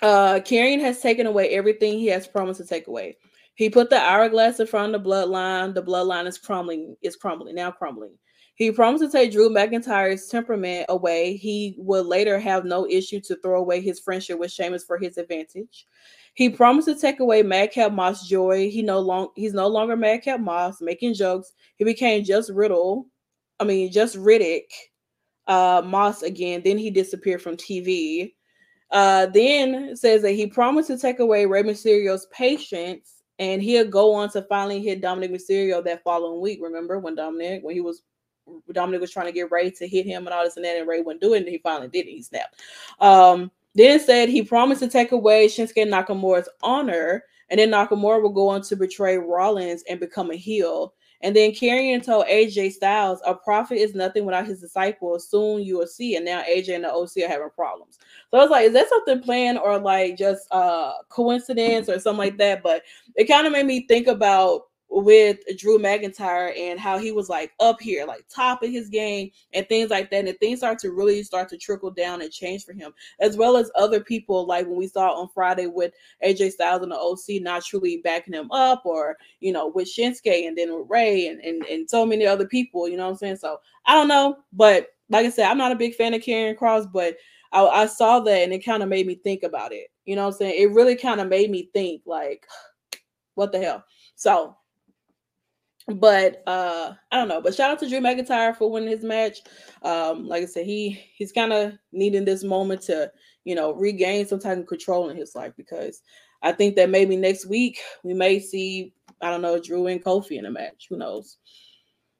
[0.00, 3.16] uh Karrion has taken away everything he has promised to take away.
[3.56, 5.74] He put the hourglass in front of the bloodline.
[5.74, 8.12] The bloodline is crumbling, is crumbling, now crumbling.
[8.54, 11.36] He promised to take Drew McIntyre's temperament away.
[11.36, 15.18] He would later have no issue to throw away his friendship with Sheamus for his
[15.18, 15.86] advantage.
[16.38, 18.70] He promised to take away Madcap Moss joy.
[18.70, 21.52] He no long he's no longer Madcap Moss making jokes.
[21.74, 23.08] He became just Riddle.
[23.58, 24.66] I mean, just Riddick
[25.48, 26.62] uh, Moss again.
[26.64, 28.34] Then he disappeared from TV.
[28.92, 34.14] Uh, then says that he promised to take away Rey Mysterio's patience, and he'll go
[34.14, 36.60] on to finally hit Dominik Mysterio that following week.
[36.62, 38.04] Remember when Dominik when he was
[38.72, 40.86] Dominik was trying to get Rey to hit him and all this and that, and
[40.86, 42.10] Rey wouldn't do it, and he finally did it.
[42.10, 42.60] He snapped.
[43.00, 48.30] Um, then said he promised to take away Shinsuke Nakamura's honor, and then Nakamura will
[48.30, 50.94] go on to betray Rollins and become a heel.
[51.20, 55.28] And then Karrion told AJ Styles, a prophet is nothing without his disciples.
[55.28, 56.14] Soon you will see.
[56.14, 57.98] And now AJ and the OC are having problems.
[58.30, 62.18] So I was like, is that something planned or like just uh coincidence or something
[62.18, 62.62] like that?
[62.62, 62.82] But
[63.16, 67.52] it kind of made me think about with Drew McIntyre and how he was like
[67.60, 70.26] up here, like top of his game and things like that.
[70.26, 73.56] And things start to really start to trickle down and change for him, as well
[73.56, 75.92] as other people, like when we saw on Friday with
[76.24, 80.46] AJ Styles and the OC not truly backing him up, or you know, with Shinsuke
[80.46, 83.16] and then with Rey and, and, and so many other people, you know what I'm
[83.16, 83.36] saying?
[83.36, 86.56] So I don't know, but like I said, I'm not a big fan of Karrion
[86.56, 87.16] Kross, but
[87.52, 89.88] I, I saw that and it kind of made me think about it.
[90.04, 90.62] You know what I'm saying?
[90.62, 92.46] It really kind of made me think, like,
[93.34, 93.84] what the hell?
[94.16, 94.56] So
[95.94, 97.40] but uh I don't know.
[97.40, 99.38] But shout out to Drew McIntyre for winning his match.
[99.82, 103.10] Um, like I said, he he's kind of needing this moment to
[103.44, 106.02] you know regain some type of control in his life because
[106.42, 110.38] I think that maybe next week we may see I don't know Drew and Kofi
[110.38, 110.86] in a match.
[110.88, 111.38] Who knows?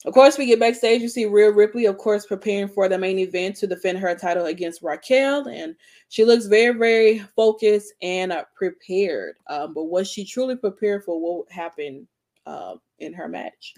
[0.05, 1.03] Of course, we get backstage.
[1.03, 4.47] You see Rhea Ripley, of course, preparing for the main event to defend her title
[4.47, 5.75] against Raquel, and
[6.09, 9.35] she looks very, very focused and uh, prepared.
[9.49, 12.07] Um, but was she truly prepared for what happened
[12.49, 13.75] uh, in her match.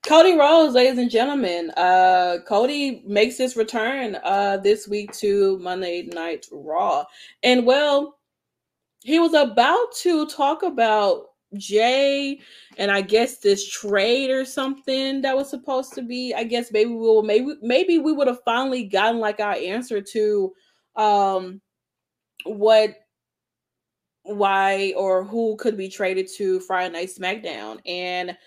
[0.05, 1.69] Cody Rhodes, ladies and gentlemen.
[1.71, 7.03] Uh, Cody makes his return uh, this week to Monday Night Raw.
[7.43, 8.17] And well,
[9.03, 11.25] he was about to talk about
[11.57, 12.39] Jay
[12.77, 16.33] and I guess this trade or something that was supposed to be.
[16.33, 20.01] I guess maybe we will maybe maybe we would have finally gotten like our answer
[20.01, 20.53] to
[20.95, 21.61] um
[22.45, 22.95] what
[24.27, 27.79] why or who could be traded to Friday Night SmackDown.
[27.85, 28.37] And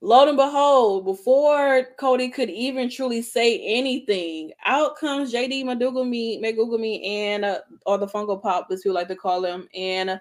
[0.00, 7.06] lo and behold, before Cody could even truly say anything, out comes JD Madugami, Megugami,
[7.06, 10.20] and uh, or the Funko Pop, as we like to call him, and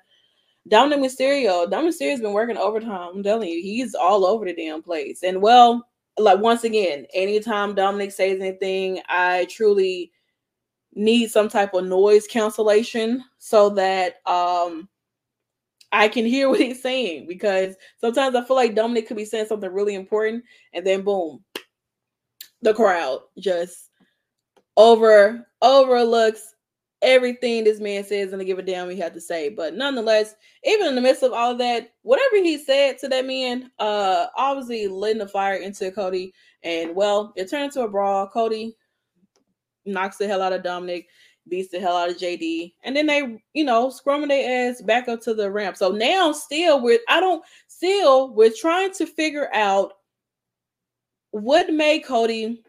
[0.69, 1.69] Dominik Mysterio.
[1.69, 3.11] Dominik Mysterio's been working overtime.
[3.15, 5.21] I'm telling you, he's all over the damn place.
[5.23, 5.87] And well,
[6.17, 10.11] like once again, anytime Dominik says anything, I truly
[10.95, 14.87] need some type of noise cancellation so that um
[15.91, 19.47] I can hear what he's saying because sometimes I feel like Dominik could be saying
[19.47, 20.43] something really important
[20.73, 21.43] and then boom,
[22.61, 23.89] the crowd just
[24.77, 26.55] over overlooks
[27.01, 29.49] everything this man says and to give a damn he had to say.
[29.49, 33.25] But nonetheless, even in the midst of all of that, whatever he said to that
[33.25, 36.33] man, uh obviously lit the fire into Cody.
[36.63, 38.27] And well, it turned into a brawl.
[38.27, 38.75] Cody
[39.85, 41.05] knocks the hell out of Dominik,
[41.47, 45.07] beats the hell out of JD, and then they, you know, scrumming their ass back
[45.07, 45.77] up to the ramp.
[45.77, 49.93] So now still we're I don't still we're trying to figure out
[51.31, 52.63] what made Cody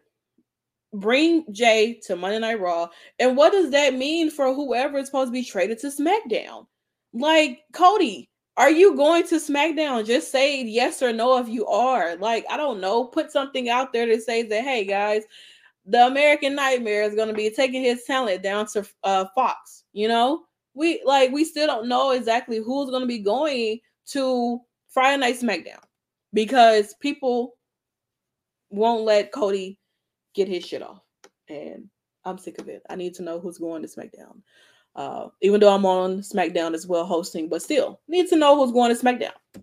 [0.93, 5.29] bring Jey to Monday Night Raw, and what does that mean for whoever is supposed
[5.29, 6.67] to be traded to SmackDown?
[7.13, 10.07] Like Cody, are you going to SmackDown?
[10.07, 12.17] Just say yes or no if you are.
[12.17, 15.25] Like I don't know, put something out there that says that hey guys,
[15.87, 19.85] the American Nightmare is going to be taking his talent down to uh, Fox.
[19.93, 20.43] You know,
[20.75, 25.41] we like we still don't know exactly who's going to be going to Friday Night
[25.41, 25.83] SmackDown
[26.33, 27.57] because people
[28.71, 29.79] won't let Cody
[30.35, 31.03] get his shit off,
[31.49, 31.89] and
[32.25, 32.83] I'm sick of it.
[32.91, 34.43] I need to know who's going to SmackDown.
[34.97, 38.73] Uh, even though I'm on SmackDown as well hosting, but still need to know who's
[38.73, 39.63] going to SmackDown.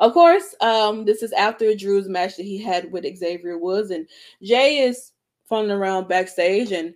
[0.00, 4.06] Of course, um, this is after Drew's match that he had with Xavier Woods, and
[4.42, 5.12] Jey is
[5.48, 6.94] funning around backstage, and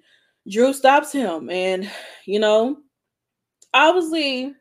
[0.48, 1.90] Drew stops him, and
[2.26, 2.78] you know,
[3.74, 4.54] obviously,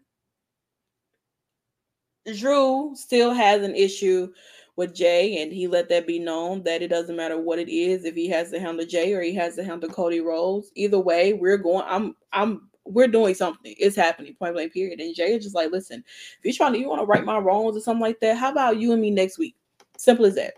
[2.36, 4.32] Drew still has an issue
[4.76, 8.06] with Jey, and he let that be known that it doesn't matter what it is
[8.06, 10.72] if he has to handle Jey or he has to handle Cody Rhodes.
[10.76, 11.86] Either way, we're going.
[11.88, 13.76] I'm I'm we're doing something.
[13.78, 15.00] It's happening, point blank, period.
[15.00, 16.04] And Jey is just like, listen,
[16.40, 18.52] if you're trying to, you want to right my wrongs or something like that, how
[18.52, 19.56] about you and me next week?
[19.98, 20.56] Simple as that.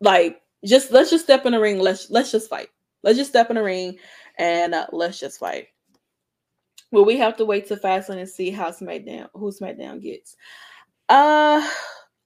[0.00, 1.78] Like, just let's just step in the ring.
[1.78, 2.68] Let's let's just fight.
[3.02, 3.98] Let's just step in the ring
[4.38, 5.68] and uh, let's just fight.
[6.90, 10.36] Well, we have to wait to Fastlane and see how SmackDown, who SmackDown gets.
[11.08, 11.68] Uh,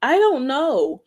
[0.03, 1.03] I don't know.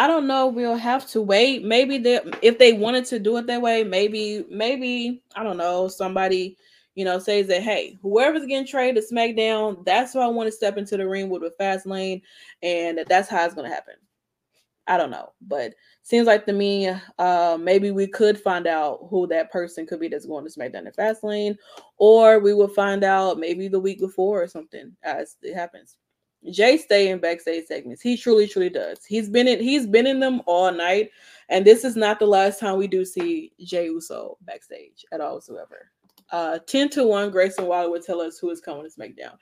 [0.00, 0.46] I don't know.
[0.46, 1.62] We'll have to wait.
[1.62, 5.88] Maybe they, if they wanted to do it that way, maybe, maybe I don't know.
[5.88, 6.56] Somebody,
[6.94, 10.78] you know, says that hey, whoever's getting traded SmackDown, that's who I want to step
[10.78, 12.22] into the ring with with Fastlane,
[12.62, 13.96] and that's how it's gonna happen.
[14.86, 19.26] I don't know, but seems like to me, uh, maybe we could find out who
[19.26, 21.56] that person could be that's going to SmackDown at Fastlane,
[21.98, 25.98] or we will find out maybe the week before or something as it happens.
[26.48, 28.00] Jey stay in backstage segments.
[28.00, 29.04] He truly, truly does.
[29.04, 31.10] He's been in he's been in them all night.
[31.48, 35.34] And this is not the last time we do see Jey Uso backstage at all
[35.34, 35.90] whatsoever.
[36.30, 39.36] Uh 10 to 1, Grayson Waller would tell us who is coming to SmackDown.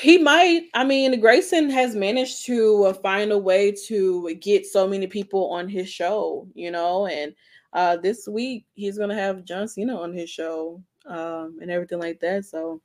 [0.00, 0.64] He might.
[0.74, 5.48] I mean, Grayson has managed to uh, find a way to get so many people
[5.50, 7.34] on his show, you know, and
[7.72, 12.18] uh this week he's gonna have John Cena on his show um and everything like
[12.18, 12.46] that.
[12.46, 12.82] So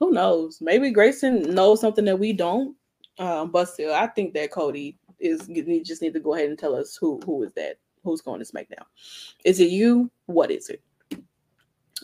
[0.00, 0.58] who knows?
[0.60, 2.74] Maybe Grayson knows something that we don't.
[3.18, 5.46] Um, but still, I think that Cody is.
[5.48, 7.78] You just need to go ahead and tell us who who is that?
[8.02, 8.86] Who's going to SmackDown?
[9.44, 10.10] Is it you?
[10.24, 10.82] What is it?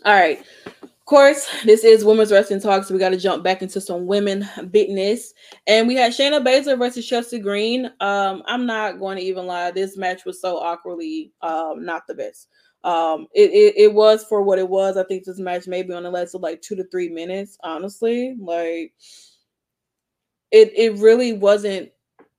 [0.05, 0.45] All right.
[0.67, 4.07] Of course, this is women's wrestling talk, so we got to jump back into some
[4.07, 5.33] women business.
[5.67, 7.87] And we had Shayna Baszler versus Chelsea Green.
[8.01, 12.15] Um, I'm not going to even lie, this match was so awkwardly um, not the
[12.15, 12.49] best.
[12.87, 14.97] Um, it, it, it was for what it was.
[14.97, 17.59] I think this match maybe on the less of like two to three minutes.
[17.65, 18.95] Honestly, like
[20.53, 21.91] it it really wasn't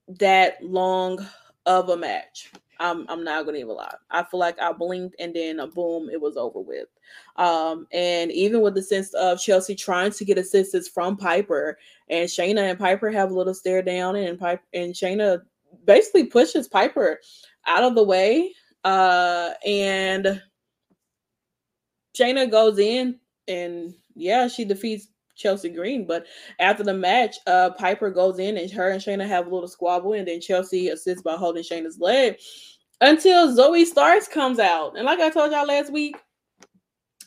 [0.08, 1.24] that long
[1.66, 2.50] of a match.
[2.80, 3.94] I'm I'm not gonna even lie.
[4.10, 6.88] I feel like I blinked and then a boom, it was over with.
[7.36, 12.30] Um, and even with the sense of Chelsea trying to get assistance from Piper and
[12.30, 15.42] Shayna and Piper have a little stare down and Piper and Shayna
[15.84, 17.20] basically pushes Piper
[17.66, 20.42] out of the way uh, and
[22.18, 26.06] Shayna goes in and yeah, she defeats Chelsea Green.
[26.06, 26.26] But
[26.60, 30.14] after the match, uh, Piper goes in and her and Shayna have a little squabble,
[30.14, 32.38] and then Chelsea assists by holding Shayna's leg
[33.02, 34.98] until Zoey Starks comes out.
[34.98, 36.18] And like I told y'all last week,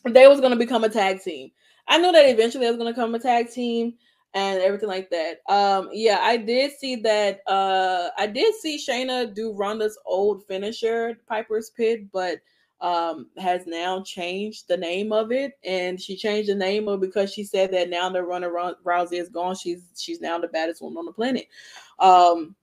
[0.05, 1.51] they was gonna become a tag team.
[1.89, 3.95] I knew that eventually they was gonna become a tag team
[4.35, 5.41] and everything like that.
[5.49, 7.41] Um, yeah, I did see that.
[7.47, 12.39] Uh, I did see Shayna do Ronda's old finisher, Piper's Pit, but
[12.81, 17.33] um has now changed the name of it and she changed the name of because
[17.33, 20.99] she said that now that Ronda Rousey is gone she's she's now the baddest woman
[20.99, 21.47] on the planet
[21.99, 22.55] um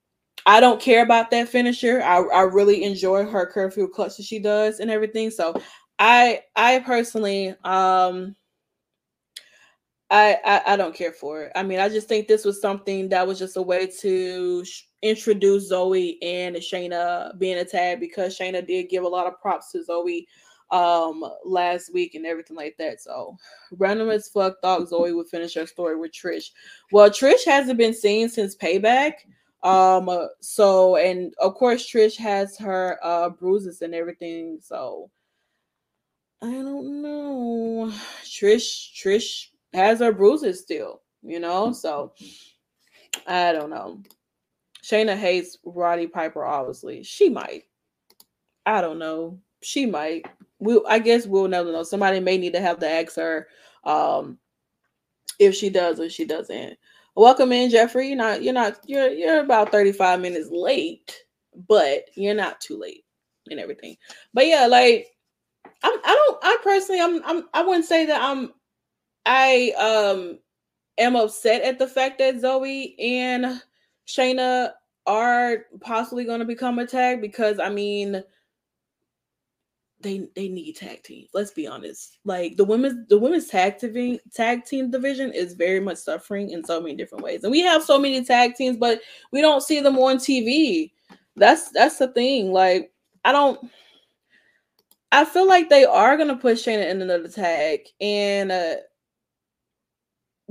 [0.45, 4.39] I don't care about that finisher I, I really enjoy her Kirifuda Clutch that she
[4.39, 5.53] does and everything so
[5.99, 8.35] I I personally um
[10.09, 11.51] I, I, I don't care for it.
[11.55, 14.83] I mean, I just think this was something that was just a way to sh-
[15.01, 19.83] introduce Zoey and Shayna being attacked because Shayna did give a lot of props to
[19.83, 20.25] Zoey
[20.71, 23.01] um last week and everything like that.
[23.01, 23.37] So
[23.71, 26.49] random as fuck thought Zoey would finish her story with Trish.
[26.91, 29.13] Well, Trish hasn't been seen since payback.
[29.63, 30.09] Um
[30.41, 34.59] so and of course Trish has her uh bruises and everything.
[34.61, 35.09] So
[36.41, 37.93] I don't know.
[38.23, 39.47] Trish Trish
[39.77, 41.71] has her bruises still, you know.
[41.71, 42.13] So
[43.27, 44.01] I don't know.
[44.83, 47.03] Shayna hates Roddy Piper, obviously.
[47.03, 47.63] She might.
[48.65, 49.39] I don't know.
[49.61, 50.25] She might.
[50.59, 51.83] We I guess we'll never know.
[51.83, 53.47] Somebody may need to have to ask her
[53.83, 54.37] um
[55.39, 56.77] if she does or she doesn't.
[57.15, 58.07] Welcome in, Jeffrey.
[58.07, 61.15] You're not you're not you're you're about 35 minutes late,
[61.67, 63.05] but you're not too late
[63.49, 63.95] and everything.
[64.33, 65.07] But yeah, like
[65.83, 68.51] I'm I don't I personally I'm I'm I wouldn't say that I'm
[69.27, 70.39] I um
[70.97, 73.61] am upset at the fact that Zoey and
[74.07, 74.71] Shayna
[75.05, 78.23] are possibly going to become a tag because I mean
[79.99, 81.29] they they need tag teams.
[81.33, 82.19] Let's be honest.
[82.23, 86.63] Like the women's the women's tag team tag team division is very much suffering in
[86.63, 87.43] so many different ways.
[87.43, 89.01] And we have so many tag teams, but
[89.31, 90.91] we don't see them on TV.
[91.35, 92.53] That's that's the thing.
[92.53, 92.93] Like
[93.25, 93.59] I don't
[95.11, 98.75] I feel like they are gonna put Shayna in another tag, and uh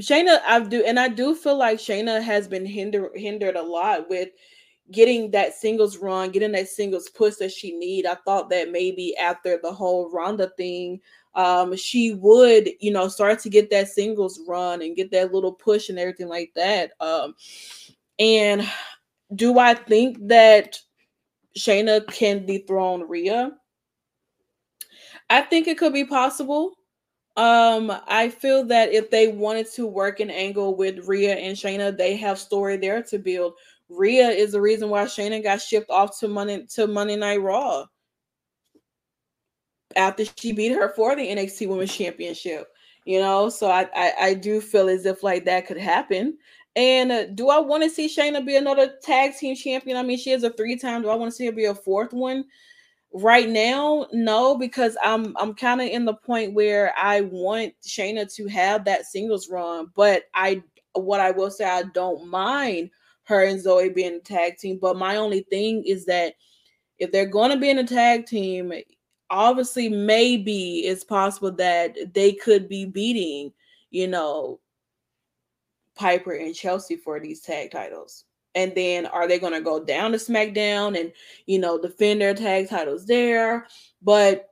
[0.00, 4.10] Shayna, I do, and I do feel like Shayna has been hindered hindered a lot
[4.10, 4.28] with
[4.90, 8.06] getting that singles run, getting that singles push that she need.
[8.06, 11.00] I thought that maybe after the whole Ronda thing,
[11.34, 15.52] um, she would, you know, start to get that singles run and get that little
[15.52, 16.92] push and everything like that.
[17.00, 17.34] Um,
[18.18, 18.68] and
[19.34, 20.78] do I think that
[21.58, 23.52] Shayna can dethrone Rhea?
[25.28, 26.74] I think it could be possible.
[27.36, 31.96] Um, I feel that if they wanted to work an angle with Rhea and Shayna,
[31.96, 33.54] they have story there to build.
[33.88, 37.84] Rhea is the reason why Shayna got shipped off to Monday to Monday Night Raw
[39.96, 42.68] after she beat her for the NXT Women's Championship.
[43.04, 46.38] You know, so I I, I do feel as if like that could happen.
[46.74, 49.96] And uh, do I want to see Shayna be another tag team champion?
[49.96, 51.02] I mean, she is a three time.
[51.02, 52.44] Do I want to see her be a fourth one?
[53.22, 58.30] Right now no because i'm i'm kind of in the point where i want shayna
[58.32, 60.62] to have that singles run but i
[60.92, 62.90] what i will say i don't mind
[63.24, 66.34] her and zoe being a tag team but my only thing is that
[66.98, 68.70] if they're going to be in a tag team
[69.30, 73.50] obviously maybe it's possible that they could be beating
[73.90, 74.60] you know
[75.94, 78.24] piper and chelsea for these tag titles
[78.56, 81.12] and then are they going to go down to SmackDown and
[81.44, 83.68] you know defend their tag titles there?
[84.02, 84.50] But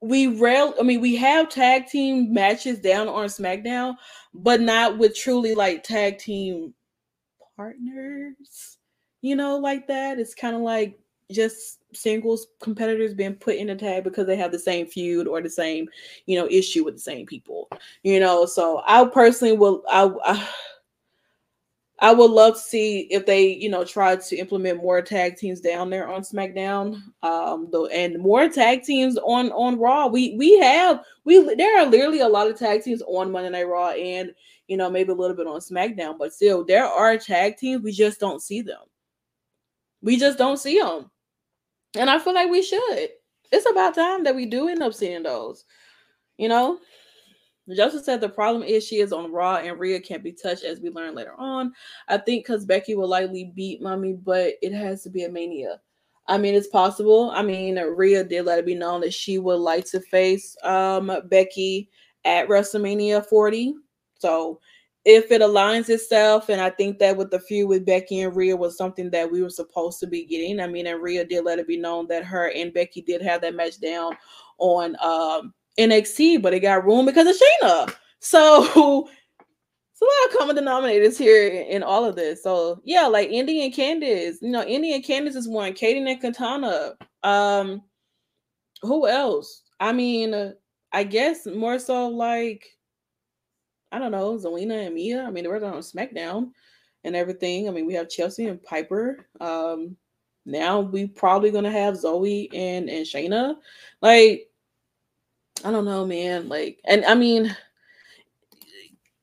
[0.00, 3.96] we rail I mean we have tag team matches down on SmackDown,
[4.32, 6.74] but not with truly like tag team
[7.56, 8.78] partners,
[9.22, 10.18] you know, like that.
[10.18, 10.98] It's kind of like
[11.30, 15.40] just singles competitors being put in a tag because they have the same feud or
[15.40, 15.88] the same,
[16.26, 17.68] you know, issue with the same people.
[18.02, 20.48] You know, so I personally will I, I
[22.04, 25.58] I would love to see if they, you know, try to implement more tag teams
[25.58, 27.00] down there on SmackDown.
[27.22, 30.08] Um, though, and more tag teams on on Raw.
[30.08, 33.66] We we have we there are literally a lot of tag teams on Monday Night
[33.66, 34.34] Raw, and
[34.68, 37.82] you know maybe a little bit on SmackDown, but still there are tag teams.
[37.82, 38.82] We just don't see them.
[40.02, 41.10] We just don't see them,
[41.96, 43.08] and I feel like we should.
[43.50, 45.64] It's about time that we do end up seeing those.
[46.36, 46.80] You know,
[47.72, 50.80] Joseph said the problem is she is on Raw and Rhea can't be touched, as
[50.80, 51.72] we learn later on.
[52.08, 55.80] I think because Becky will likely beat Mommy, but it has to be a Mania.
[56.26, 57.30] I mean, it's possible.
[57.34, 61.10] I mean, Rhea did let it be known that she would like to face um,
[61.26, 61.90] Becky
[62.24, 63.74] at WrestleMania 40.
[64.18, 64.60] So
[65.04, 68.56] if it aligns itself, and I think that with the feud with Becky and Rhea
[68.56, 70.60] was something that we were supposed to be getting.
[70.60, 73.42] I mean, and Rhea did let it be known that her and Becky did have
[73.42, 74.16] that match down
[74.58, 77.94] on um, NXT, but it got ruined because of Shayna.
[78.20, 78.62] So
[79.92, 82.42] it's a lot of common denominators here in, all of this.
[82.42, 85.72] So yeah, like Indi and Candice, you know, Indi and Candice is one.
[85.72, 86.94] Katie and Katana.
[87.22, 87.82] Um,
[88.82, 89.62] who else?
[89.80, 90.54] I mean,
[90.92, 92.66] I guess more so like
[93.92, 95.22] I don't know, Zelina and Mia.
[95.22, 96.50] I mean, they were on SmackDown
[97.04, 97.68] and everything.
[97.68, 99.26] I mean, we have Chelsea and Piper.
[99.40, 99.96] Um,
[100.46, 103.56] now we probably gonna have Zoey and and Shayna.
[104.02, 104.48] Like
[105.62, 106.48] I don't know, man.
[106.48, 107.54] Like, and I mean,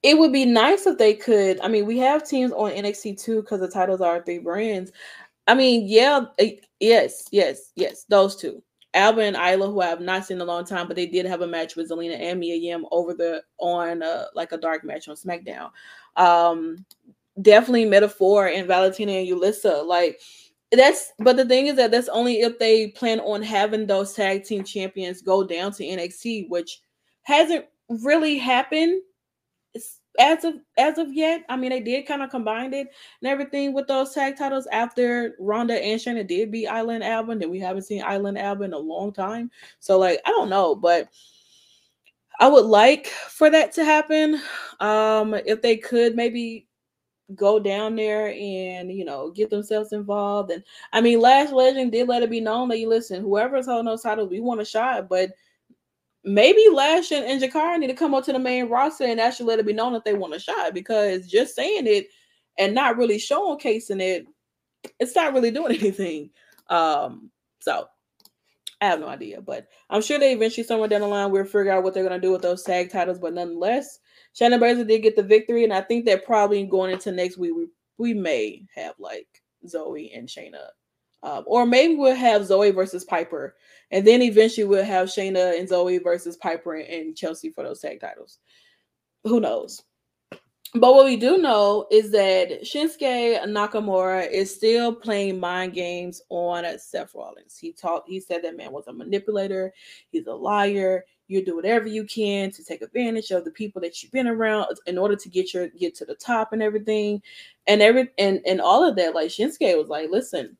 [0.03, 1.59] it would be nice if they could.
[1.61, 4.91] I mean, we have teams on NXT too because the titles are three brands.
[5.47, 8.63] I mean, yeah, eh, yes, yes, yes, those two.
[8.93, 11.25] Alba and Isla, who I have not seen in a long time, but they did
[11.25, 14.83] have a match with Zelina and Mia Yim over the on uh, like a dark
[14.83, 15.69] match on SmackDown.
[16.17, 16.85] Um,
[17.41, 19.85] definitely Meta-Four and Valentina and Yulisa.
[19.85, 20.19] Like
[20.71, 24.45] that's but the thing is that that's only if they plan on having those tag
[24.45, 26.81] team champions go down to NXT, which
[27.23, 29.01] hasn't really happened
[30.19, 31.43] as of as of yet.
[31.49, 32.87] I mean, they did kind of combine it
[33.21, 37.33] and everything with those tag titles after Ronda and Shayna did beat Isla and Alba,
[37.33, 39.51] and we haven't seen Isla and Alba in a long time.
[39.79, 41.09] So like, I don't know, but
[42.39, 44.41] I would like for that to happen.
[44.79, 46.67] Um, if they could maybe
[47.35, 50.51] go down there and you know get themselves involved.
[50.51, 50.63] And
[50.93, 54.03] I mean, Lash Legend did let it be known that you listen, whoever's holding those
[54.03, 55.31] titles, we want a shot, but
[56.23, 59.47] maybe Lash and, and Jakara need to come up to the main roster and actually
[59.47, 62.07] let it be known that they want a shot because just saying it
[62.57, 64.25] and not really showcasing it,
[64.99, 66.29] it's not really doing anything.
[66.67, 67.87] Um, so
[68.81, 71.71] I have no idea, but I'm sure they eventually somewhere down the line we'll figure
[71.71, 73.19] out what they're gonna do with those tag titles.
[73.19, 73.99] But nonetheless,
[74.39, 77.53] Shayna Baszler did get the victory, and I think that probably going into next week
[77.55, 77.67] we
[77.97, 79.27] we may have like
[79.67, 80.67] Zoey and Shayna,
[81.23, 83.55] um, or maybe we'll have Zoey versus Piper,
[83.91, 87.99] and then eventually we'll have Shayna and Zoey versus Piper and Chelsea for those tag
[87.99, 88.39] titles.
[89.23, 89.83] Who knows?
[90.73, 96.63] But what we do know is that Shinsuke Nakamura is still playing mind games on
[96.79, 97.57] Seth Rollins.
[97.57, 99.73] He talked, he said that man was a manipulator,
[100.11, 104.01] he's a liar, you do whatever you can to take advantage of the people that
[104.01, 107.21] you've been around in order to get your get to the top and everything.
[107.67, 110.57] And every and and all of that like shinsuke was like listen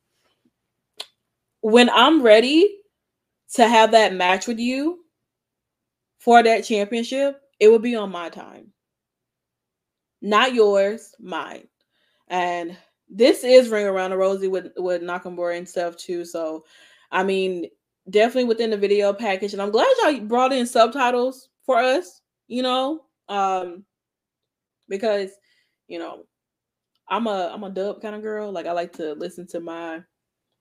[1.62, 2.78] when i'm ready
[3.54, 5.04] to have that match with you
[6.20, 8.72] for that championship it will be on my time
[10.22, 11.68] not yours mine
[12.28, 12.78] and
[13.10, 16.64] this is ring around the Rosie with with nakamura and stuff too so
[17.12, 17.68] i mean
[18.10, 19.54] definitely within the video package.
[19.54, 23.86] And I'm glad y'all brought in subtitles for us, you know, um,
[24.90, 25.32] because
[25.88, 26.24] you know,
[27.10, 28.52] I'm a I'm a dub kind of girl.
[28.52, 30.02] Like I like to listen to my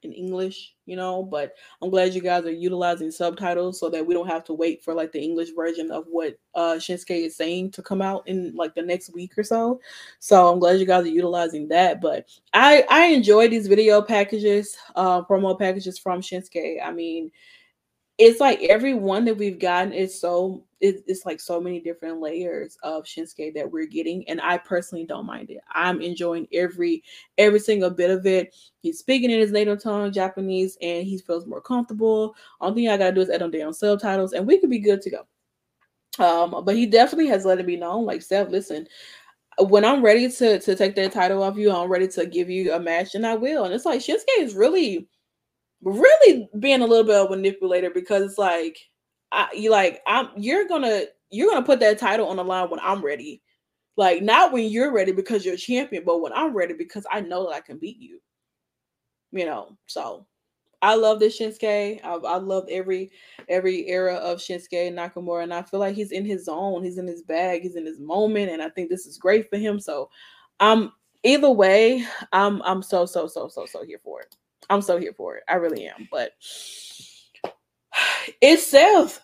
[0.02, 4.14] in English, you know, but I'm glad you guys are utilizing subtitles so that we
[4.14, 7.70] don't have to wait for like the English version of what uh Shinsuke is saying
[7.72, 9.80] to come out in like the next week or so.
[10.18, 12.00] So I'm glad you guys are utilizing that.
[12.00, 16.84] But I I enjoy these video packages, uh promo packages from Shinsuke.
[16.84, 17.30] I mean,
[18.20, 22.20] it's like every one that we've gotten is so it, it's like so many different
[22.20, 25.62] layers of Shinsuke that we're getting, and I personally don't mind it.
[25.72, 27.02] I'm enjoying every
[27.38, 28.54] every single bit of it.
[28.82, 32.34] He's speaking in his native tongue, Japanese, and he feels more comfortable.
[32.60, 35.00] Only thing I gotta do is add on down subtitles, and we could be good
[35.00, 35.26] to go.
[36.22, 38.86] Um, but he definitely has let it be known, like Seth, listen,
[39.58, 42.74] when I'm ready to to take that title off you, I'm ready to give you
[42.74, 43.64] a match, and I will.
[43.64, 45.08] And it's like Shinsuke is really
[45.82, 48.78] really being a little bit of a manipulator because it's like
[49.32, 52.80] I, you like I'm you're gonna you're gonna put that title on the line when
[52.80, 53.42] I'm ready.
[53.96, 57.20] Like not when you're ready because you're a champion, but when I'm ready because I
[57.20, 58.20] know that I can beat you.
[59.32, 60.26] You know, so
[60.82, 62.00] I love this Shinsuke.
[62.02, 63.10] I, I love every
[63.48, 66.82] every era of Shinsuke Nakamura, and I feel like he's in his zone.
[66.82, 67.62] He's in his bag.
[67.62, 69.78] He's in his moment, and I think this is great for him.
[69.78, 70.10] So,
[70.58, 72.04] I'm either way.
[72.32, 74.36] I'm I'm so so so so so here for it.
[74.70, 75.42] I'm so here for it.
[75.48, 76.08] I really am.
[76.10, 76.32] But
[78.40, 79.20] is Seth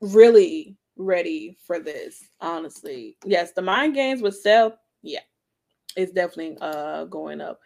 [0.00, 2.22] really ready for this?
[2.40, 3.52] Honestly, yes.
[3.52, 5.20] The mind games with Seth, yeah,
[5.96, 7.58] it's definitely uh going up.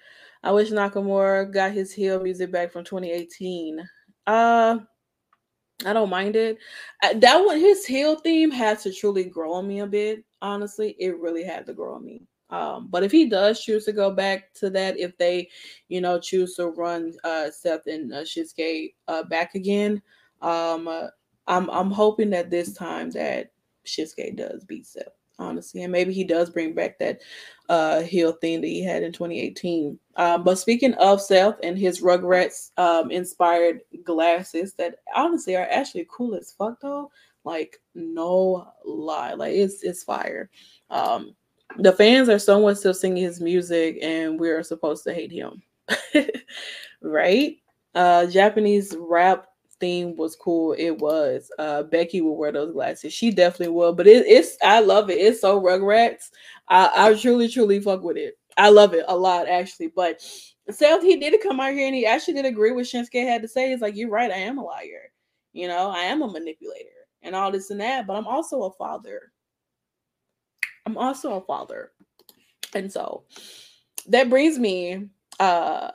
[0.43, 3.81] I wish Nakamura got his heel music back from 2018.
[4.29, 4.79] Uh,
[5.85, 6.59] I don't mind it.
[7.03, 10.25] That one, his heel theme had to truly grow on me a bit.
[10.41, 12.23] Honestly, it really had to grow on me.
[12.51, 15.49] Um, but if he does choose to go back to that, if they,
[15.89, 18.25] you know, choose to run uh, Seth and uh,
[19.09, 20.01] uh, back again,
[20.43, 21.09] um, uh,
[21.49, 23.51] I'm I'm hoping that this time that
[23.85, 25.05] Shinsuke does beat Seth,
[25.39, 27.21] honestly, and maybe he does bring back that
[27.69, 29.99] uh, heel thing that he had in 2018.
[30.17, 36.07] Um, but speaking of Seth and his Rugrats um, inspired glasses, that honestly are actually
[36.11, 37.11] cool as fuck though.
[37.45, 40.51] Like no lie, like it's it's fire.
[40.91, 41.37] Um,
[41.79, 45.63] the fans are somewhat still singing his music and we're supposed to hate him.
[47.03, 47.59] Right?
[47.95, 49.47] Uh japanese rap
[49.79, 50.73] theme was cool.
[50.73, 51.51] It was.
[51.59, 53.13] Uh becky will wear those glasses.
[53.13, 55.19] She definitely will but it, it's i love it.
[55.19, 56.31] It's so rugrats.
[56.69, 58.39] I i truly truly fuck with it.
[58.57, 59.89] I love it a lot actually.
[59.89, 60.21] But
[60.71, 63.49] Seth, he did come out here and he actually did agree with Shinsuke had to
[63.49, 63.71] say.
[63.71, 65.13] He's like, You're right, I am a liar.
[65.53, 66.89] You know, I am a manipulator
[67.23, 69.33] and all this and that, but I'm also a father.
[70.87, 71.91] I'm also a father.
[72.75, 73.25] And so
[74.09, 75.09] that brings me
[75.41, 75.91] uh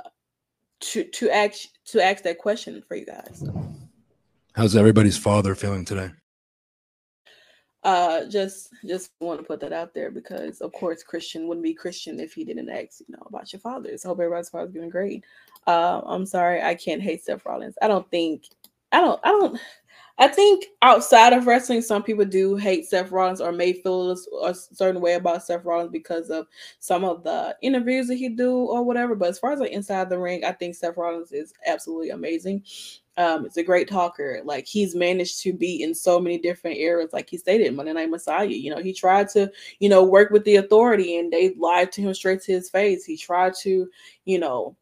[0.82, 3.44] to to ask to ask that question for you guys.
[4.54, 6.12] How's everybody's father feeling today?
[7.84, 11.74] uh just just want to put that out there because of course christian wouldn't be
[11.74, 14.89] christian if he didn't ask you know about your fathers I hope everybody's father's doing
[14.89, 15.24] great
[15.66, 18.50] uh i'm sorry i can't hate seth rollins i don't think
[18.92, 19.60] i don't i don't
[20.22, 24.12] I think outside of wrestling, some people do hate Seth Rollins or may feel
[24.44, 26.46] a certain way about Seth Rollins because of
[26.78, 29.16] some of the interviews that he do or whatever.
[29.16, 32.64] But as far as like inside the ring, I think Seth Rollins is absolutely amazing.
[33.18, 34.42] Um, it's a great talker.
[34.46, 37.14] Like he's managed to be in so many different eras.
[37.14, 38.46] Like he stated, Monday Night Messiah.
[38.46, 42.02] You know, he tried to, you know, work with the authority, and they lied to
[42.02, 43.04] him straight to his face.
[43.06, 43.90] He tried to,
[44.26, 44.76] you know,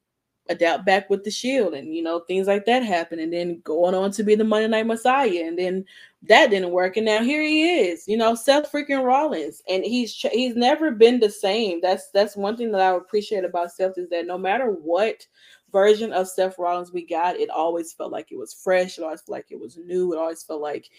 [0.49, 3.93] adapt back with the shield and you know things like that happen and then going
[3.93, 5.85] on to be the Monday Night Messiah and then
[6.23, 10.13] that didn't work and now here he is you know Seth freaking Rollins and he's
[10.15, 11.79] he's never been the same.
[11.81, 15.25] That's that's one thing that I appreciate about Seth is that no matter what
[15.71, 19.21] version of Seth Rollins we got it always felt like it was fresh it always
[19.21, 20.89] felt like it was new it always felt like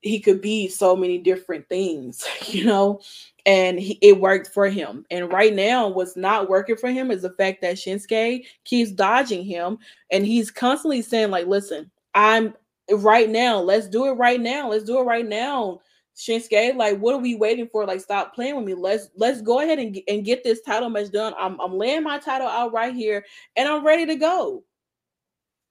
[0.00, 3.00] he could be so many different things, you know,
[3.46, 5.04] and he, it worked for him.
[5.10, 9.44] And right now, what's not working for him is the fact that Shinsuke keeps dodging
[9.44, 9.78] him,
[10.10, 12.54] and he's constantly saying, like, "Listen, I'm
[12.90, 13.58] right now.
[13.58, 14.70] Let's do it right now.
[14.70, 15.80] Let's do it right now."
[16.16, 17.86] Shinsuke, like, what are we waiting for?
[17.86, 18.74] Like, stop playing with me.
[18.74, 21.32] Let's let's go ahead and, and get this title match done.
[21.38, 23.24] I'm I'm laying my title out right here,
[23.56, 24.64] and I'm ready to go.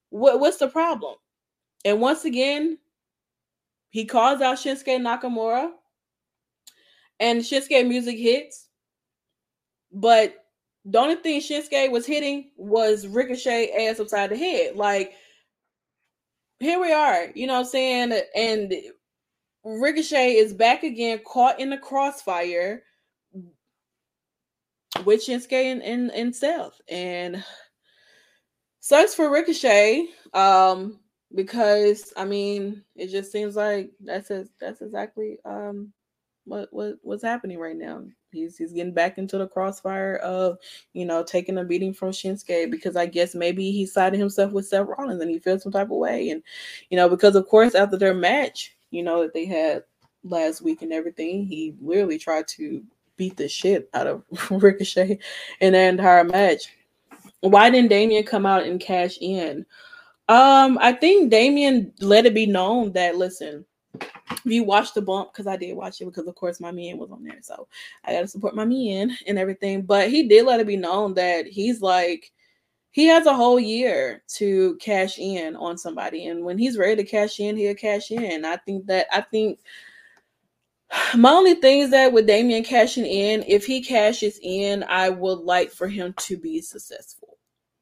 [0.09, 1.15] What what's the problem?
[1.83, 2.77] And once again,
[3.97, 5.71] he calls out Shinsuke Nakamura,
[7.19, 8.67] and Shinsuke music hits.
[9.91, 10.35] But
[10.85, 14.75] the only thing Shinsuke was hitting was Ricochet ass upside the head.
[14.75, 15.13] Like,
[16.59, 18.21] here we are, you know what I'm saying?
[18.35, 18.71] And
[19.63, 22.83] Ricochet is back again, caught in the crossfire
[25.05, 26.79] with Shinsuke and, and, and Seth.
[26.87, 27.43] And
[28.79, 30.07] sucks for Ricochet.
[30.35, 30.99] Um,
[31.37, 35.93] because I mean, it just seems like that's a, that's exactly um
[36.45, 38.03] what what what's happening right now.
[38.31, 40.57] He's he's getting back into the crossfire of
[40.93, 44.67] you know taking a beating from Shinsuke because I guess maybe he sided himself with
[44.67, 46.41] Seth Rollins and he feels some type of way, and
[46.89, 49.83] you know because of course after their match, you know that they had
[50.23, 52.83] last week and everything, he literally tried to
[53.15, 55.19] beat the shit out of Ricochet
[55.61, 56.73] in the entire match.
[57.41, 59.67] Why didn't Damian come out and cash in?
[60.29, 63.65] Um, I think Damian let it be known that listen,
[64.01, 66.97] if you watch the bump, because I did watch it because of course my man
[66.97, 67.67] was on there, so
[68.03, 69.83] I gotta support my man and everything.
[69.83, 72.31] But he did let it be known that he's like
[72.91, 77.09] he has a whole year to cash in on somebody, and when he's ready to
[77.09, 78.43] cash in, he'll cash in.
[78.43, 79.59] I think that I think
[81.15, 85.39] my only thing is that with Damian cashing in, if he cashes in, I would
[85.39, 87.36] like for him to be successful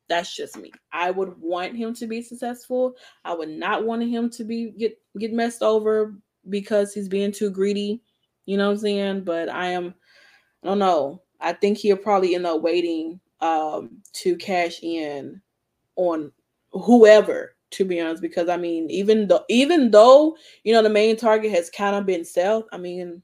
[0.08, 0.72] that's just me.
[0.91, 2.95] I would want him to be successful.
[3.24, 6.16] I would not want him to be get get messed over
[6.49, 8.01] because he's being too greedy.
[8.45, 9.24] You know what I'm saying?
[9.24, 9.95] But I am
[10.64, 11.22] I don't know.
[11.41, 15.41] I think he'll probably end up waiting um to cash in
[15.95, 16.32] on
[16.72, 21.18] whoever to be honest because I mean even though even though you know the main
[21.18, 23.22] target has kind of been Seth, I mean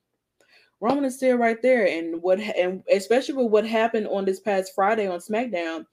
[0.79, 4.73] Roman is still right there and what and especially with what happened on this past
[4.73, 5.85] Friday on SmackDown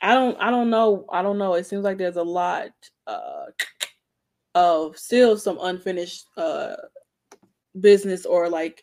[0.00, 1.06] I don't I don't know.
[1.10, 1.54] I don't know.
[1.54, 2.70] It seems like there's a lot
[3.06, 3.46] uh
[4.54, 6.76] of still some unfinished uh
[7.80, 8.82] business or like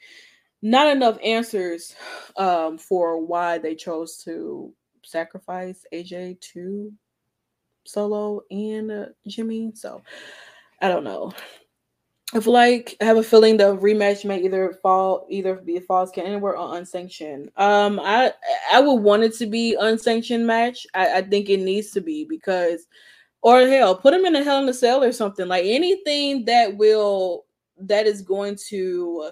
[0.61, 1.95] not enough answers
[2.37, 6.91] um for why they chose to sacrifice AJ to
[7.85, 9.71] Solo and uh, Jimmy.
[9.75, 10.01] So
[10.81, 11.31] I don't know.
[12.35, 15.81] I feel like I have a feeling the rematch may either fall either be a
[15.81, 17.49] false count anywhere or unsanctioned.
[17.55, 18.33] Um, I
[18.73, 20.85] I would want it to be unsanctioned match.
[20.93, 22.87] I, I think it needs to be because,
[23.41, 26.75] or hell, put him in a Hell in a Cell or something like anything that
[26.75, 27.45] will
[27.77, 29.31] that is going to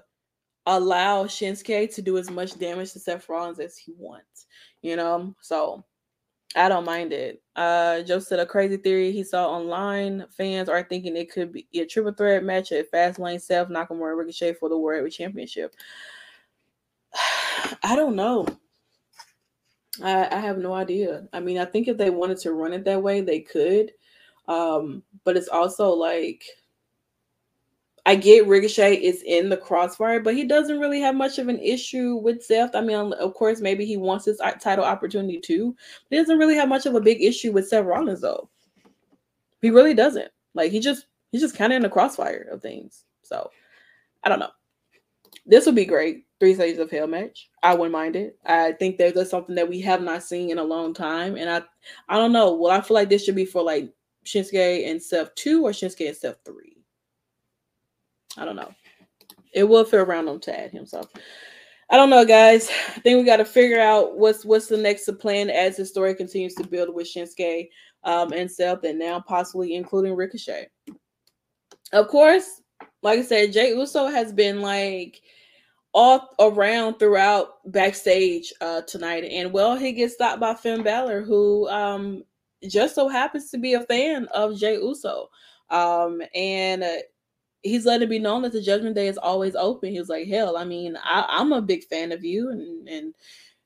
[0.67, 4.47] allow Shinsuke to do as much damage to Seth Rollins as he wants.
[4.81, 5.83] You know, so
[6.55, 7.42] I don't mind it.
[7.55, 10.25] Uh, Joe said a crazy theory he saw online.
[10.31, 14.17] Fans are thinking it could be a triple threat match at Fastlane, Seth Nakamura, and
[14.17, 15.75] Ricochet for the World Championship.
[17.83, 18.47] I don't know.
[20.01, 21.27] I, I have no idea.
[21.31, 23.91] I mean, I think if they wanted to run it that way, they could.
[24.47, 26.43] Um, but it's also like
[28.05, 31.59] I get Ricochet is in the crossfire, but he doesn't really have much of an
[31.59, 32.75] issue with Seth.
[32.75, 35.73] I mean, of course, maybe he wants his uh, title opportunity too.
[36.09, 38.49] But he doesn't really have much of a big issue with Seth Rollins, though.
[39.61, 40.29] He really doesn't.
[40.53, 43.05] Like he just he's just kind of in the crossfire of things.
[43.23, 43.49] So
[44.23, 44.51] I don't know.
[45.45, 46.25] This would be great.
[46.39, 47.49] Three stages of hell match.
[47.63, 48.37] I wouldn't mind it.
[48.45, 51.49] I think there's just something that we have not seen in a long time, and
[51.49, 51.63] I
[52.09, 52.53] I don't know.
[52.53, 53.89] Well, I feel like this should be for like
[54.25, 56.72] Shinsuke and Seth two or Shinsuke and Seth three.
[58.37, 58.71] I don't know.
[59.53, 60.85] it will feel random to add him.
[60.85, 61.07] So
[61.89, 62.69] I don't know, guys.
[62.95, 66.15] I think we got to figure out what's what's the next plan as the story
[66.15, 67.69] continues to build with Shinsuke
[68.03, 70.67] um, and Seth, and now possibly including Ricochet.
[71.91, 72.61] Of course,
[73.03, 75.21] like I said, Jey Uso has been like
[75.93, 81.69] all around throughout backstage uh, tonight, and well, he gets stopped by Finn Balor, who
[81.69, 82.23] um,
[82.67, 85.27] just so happens to be a fan of Jey Uso,
[85.69, 86.83] um, and.
[86.83, 86.97] Uh,
[87.63, 89.91] he's letting it be known that the judgment day is always open.
[89.91, 92.51] He was like, hell, I mean, I, am a big fan of you.
[92.51, 93.15] And, and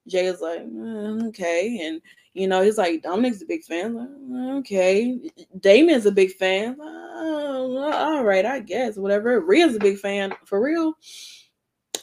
[0.07, 1.79] Jey is like, mm, okay.
[1.83, 2.01] And,
[2.33, 3.95] you know, he's like, Dominik's a big fan.
[3.95, 5.19] Like, mm, okay.
[5.59, 6.77] Damian's a big fan.
[6.79, 9.41] Uh, all right, I guess, whatever.
[9.41, 10.33] Rhea's a big fan.
[10.45, 10.93] For real.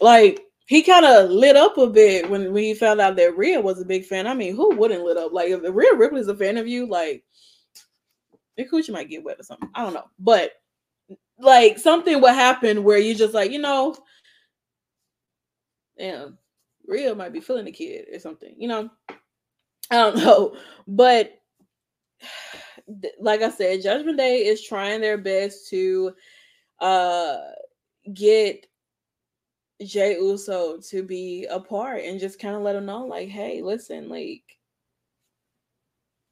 [0.00, 3.60] Like, he kind of lit up a bit when, when he found out that Rhea
[3.60, 4.26] was a big fan.
[4.26, 5.32] I mean, who wouldn't lit up?
[5.32, 7.22] Like, if Rhea Ripley's a fan of you, like,
[8.56, 9.68] your coochie might get wet or something.
[9.74, 10.08] I don't know.
[10.18, 10.52] But
[11.38, 13.96] like something would happen where you just like, you know,
[15.98, 16.38] damn,
[16.86, 18.90] Rhea might be feeling the kid or something, you know.
[19.90, 20.56] I don't know.
[20.86, 21.40] But
[23.18, 26.12] like I said, Judgment Day is trying their best to
[26.80, 27.38] uh
[28.12, 28.66] get
[29.84, 33.62] Jey Uso to be a part and just kind of let him know, like, hey,
[33.62, 34.42] listen, like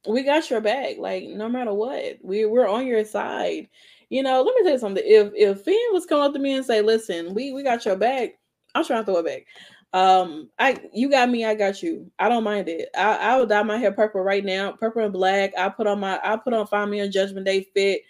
[0.07, 0.97] we got your back.
[0.97, 3.69] Like, no matter what, we we're on your side
[4.13, 5.03] you know, let me tell you something.
[5.03, 7.95] If if Finn was coming up to me and say, "Listen, we we got your
[7.95, 8.35] back,"
[8.75, 9.47] I'm trying to throw it back.
[9.99, 12.11] Um, I you got me, I got you.
[12.19, 12.89] I don't mind it.
[12.95, 15.53] I I will dye my hair purple right now, purple and black.
[15.57, 18.01] I put on my I put on find me a Judgment Day fit,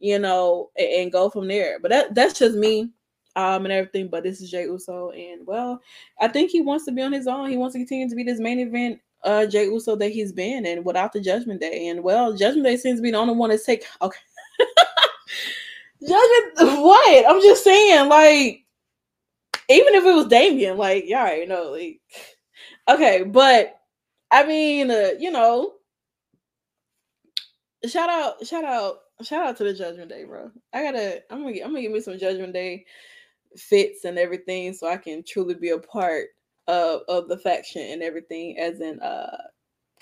[0.00, 1.78] you know, and, and go from there.
[1.80, 2.90] But that that's just me
[3.36, 4.08] um and everything.
[4.08, 5.80] But this is Jey Uso, and well,
[6.20, 7.50] I think he wants to be on his own.
[7.50, 10.66] He wants to continue to be this main event uh Jey Uso that he's been
[10.66, 11.86] and without the Judgment Day.
[11.86, 14.18] And well, Judgment Day seems to be the only one that's take okay.
[16.00, 17.26] Judgment what?
[17.28, 18.64] I'm just saying, like,
[19.68, 22.00] even if it was Damian, like, y'all already know, like,
[22.88, 23.78] okay, but
[24.30, 25.74] I mean, uh, you know,
[27.86, 30.50] shout out, shout out, shout out to the Judgment Day, bro.
[30.72, 32.84] I gotta, I'm gonna, I'm gonna give me some Judgment Day
[33.56, 36.28] fits and everything, so I can truly be a part
[36.66, 39.36] of of the faction and everything, as in, uh,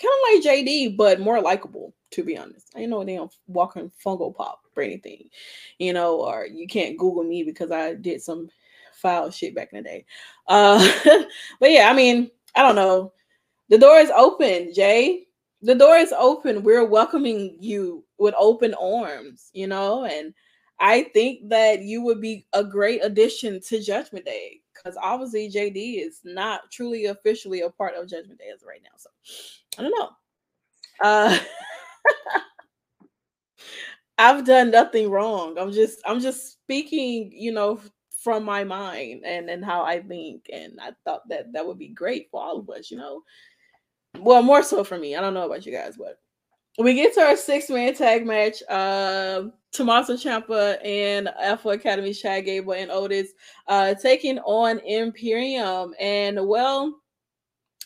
[0.01, 2.71] kind of like JD, but more likable, to be honest.
[2.75, 5.29] I know they don't walking Funko Pop or anything,
[5.79, 8.49] you know, or you can't Google me because I did some
[8.93, 10.05] foul shit back in the day.
[10.47, 10.85] Uh,
[11.59, 13.13] but yeah, I mean, I don't know.
[13.69, 15.27] The door is open, Jey.
[15.61, 16.63] The door is open.
[16.63, 20.33] We're welcoming you with open arms, you know, and
[20.79, 26.05] I think that you would be a great addition to Judgment Day because obviously JD
[26.05, 28.97] is not truly officially a part of Judgment Day as right now.
[28.97, 29.09] So
[29.77, 30.09] I don't know.
[31.01, 31.37] Uh,
[34.17, 35.57] I've done nothing wrong.
[35.57, 37.79] I'm just I'm just speaking, you know,
[38.23, 41.87] from my mind and and how I think, and I thought that that would be
[41.87, 43.23] great for all of us, you know.
[44.19, 45.15] Well, more so for me.
[45.15, 46.19] I don't know about you guys, but
[46.77, 48.61] we get to our six man tag match.
[48.69, 53.31] Uh, Tommaso Ciampa and Alpha Academy Chad Gable and Otis
[53.67, 56.93] uh, taking on Imperium, and well,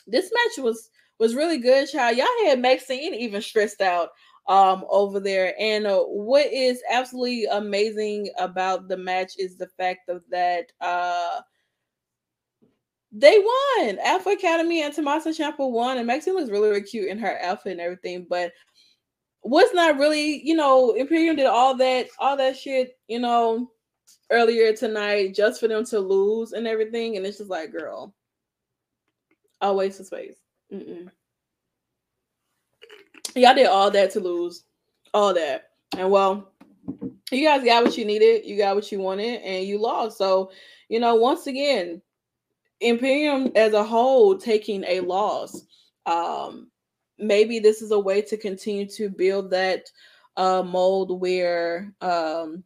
[0.08, 0.90] this match was
[1.20, 2.18] was really good, child.
[2.18, 4.10] Y'all had Maxine even stressed out
[4.48, 5.56] um over there.
[5.60, 11.42] And uh, what is absolutely amazing about the match is the fact of that uh
[13.12, 13.98] they won.
[14.04, 17.74] Alpha Academy and Tommaso Ciampa won, and Maxine looks really, really cute in her outfit
[17.74, 18.28] and everything.
[18.30, 18.52] But
[19.42, 23.70] was not really, you know, Imperium did all that, all that shit, you know,
[24.32, 27.16] earlier tonight just for them to lose and everything.
[27.16, 28.14] And it's just like, girl,
[29.62, 30.38] a waste of space.
[30.74, 31.10] Mm-mm.
[33.36, 34.64] Y'all did all that to lose,
[35.14, 36.52] all that, and well,
[37.32, 40.18] you guys got what you needed, you got what you wanted, and you lost.
[40.18, 40.52] So,
[40.90, 42.02] you know, once again,
[42.82, 45.66] Imperium as a whole taking a loss.
[46.06, 46.70] Um,
[47.18, 49.86] maybe this is a way to continue to build that
[50.38, 52.64] uh, mold where um,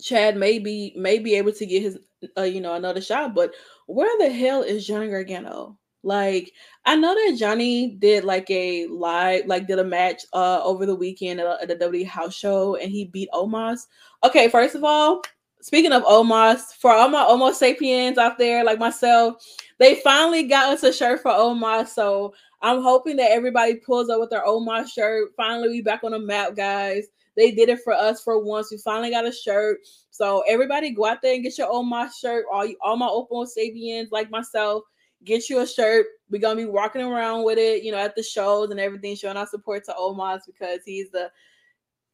[0.00, 1.98] Chad may be may be able to get his
[2.36, 3.34] uh, you know another shot.
[3.34, 3.54] But
[3.86, 5.78] where the hell is Johnny Gargano?
[6.02, 6.52] Like
[6.84, 10.94] I know that Johnny did like a live, like did a match uh over the
[10.94, 13.86] weekend at, at the W House Show, and he beat Omos.
[14.24, 15.22] Okay, first of all,
[15.60, 19.44] speaking of Omos, for all my Omos sapiens out there like myself,
[19.78, 21.88] they finally got us a shirt for Omos.
[21.88, 22.32] So
[22.62, 25.32] I'm hoping that everybody pulls up with their Omos shirt.
[25.36, 27.06] Finally, we back on the map, guys.
[27.36, 28.70] They did it for us for once.
[28.70, 29.78] We finally got a shirt.
[30.10, 32.46] So everybody go out there and get your Omos shirt.
[32.52, 34.84] All you, all my Omos Sapiens like myself
[35.24, 36.06] get you a shirt.
[36.30, 39.36] We're gonna be walking around with it, you know, at the shows and everything, showing
[39.36, 41.30] our support to Omos because he's the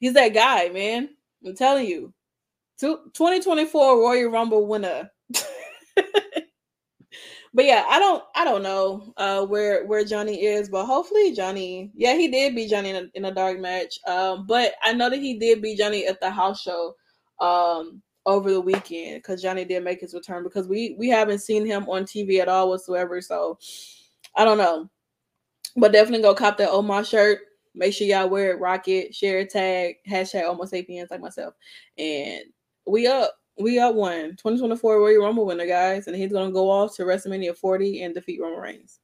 [0.00, 1.10] he's that guy, man.
[1.44, 2.12] I'm telling you.
[2.80, 5.08] 2024 Royal Rumble winner.
[7.54, 11.92] but yeah, I don't I don't know uh where where Johnny is, but hopefully Johnny,
[11.94, 13.98] yeah, he did beat Johnny in a, in a dark match.
[14.06, 16.94] Um, but I know that he did beat Johnny at the house show
[17.40, 21.66] um over the weekend because Johnny did make his return because we we haven't seen
[21.66, 23.20] him on TV at all whatsoever.
[23.20, 23.58] So
[24.36, 24.88] I don't know.
[25.76, 27.40] But definitely go cop that Omar shirt.
[27.74, 31.54] Make sure y'all wear it, rock it, share a tag, hashtag Homo sapiens like myself.
[31.98, 32.42] And
[32.86, 33.34] we up.
[33.58, 34.30] We up one.
[34.36, 36.06] 2024 Royal Rumble winner, guys.
[36.06, 39.00] And he's gonna go off to WrestleMania 40 and defeat Roman Reigns.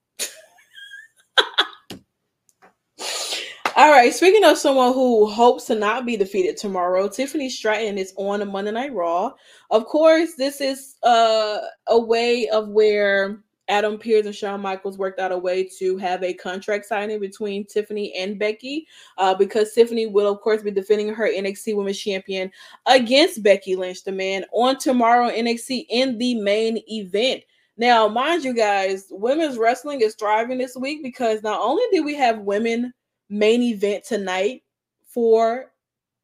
[3.80, 8.12] All right, speaking of someone who hopes to not be defeated tomorrow, Tiffany Stratton is
[8.18, 9.32] on a Monday Night Raw.
[9.70, 15.18] Of course, this is uh, a way of where Adam Pearce and Shawn Michaels worked
[15.18, 20.06] out a way to have a contract signing between Tiffany and Becky, uh, because Tiffany
[20.06, 22.50] will, of course, be defending her NXT Women's Champion
[22.84, 27.44] against Becky Lynch, the man, on tomorrow NXT in the main event.
[27.78, 32.14] Now, mind you guys, women's wrestling is thriving this week because not only did we
[32.16, 32.92] have women
[33.30, 34.62] main event tonight
[35.06, 35.72] for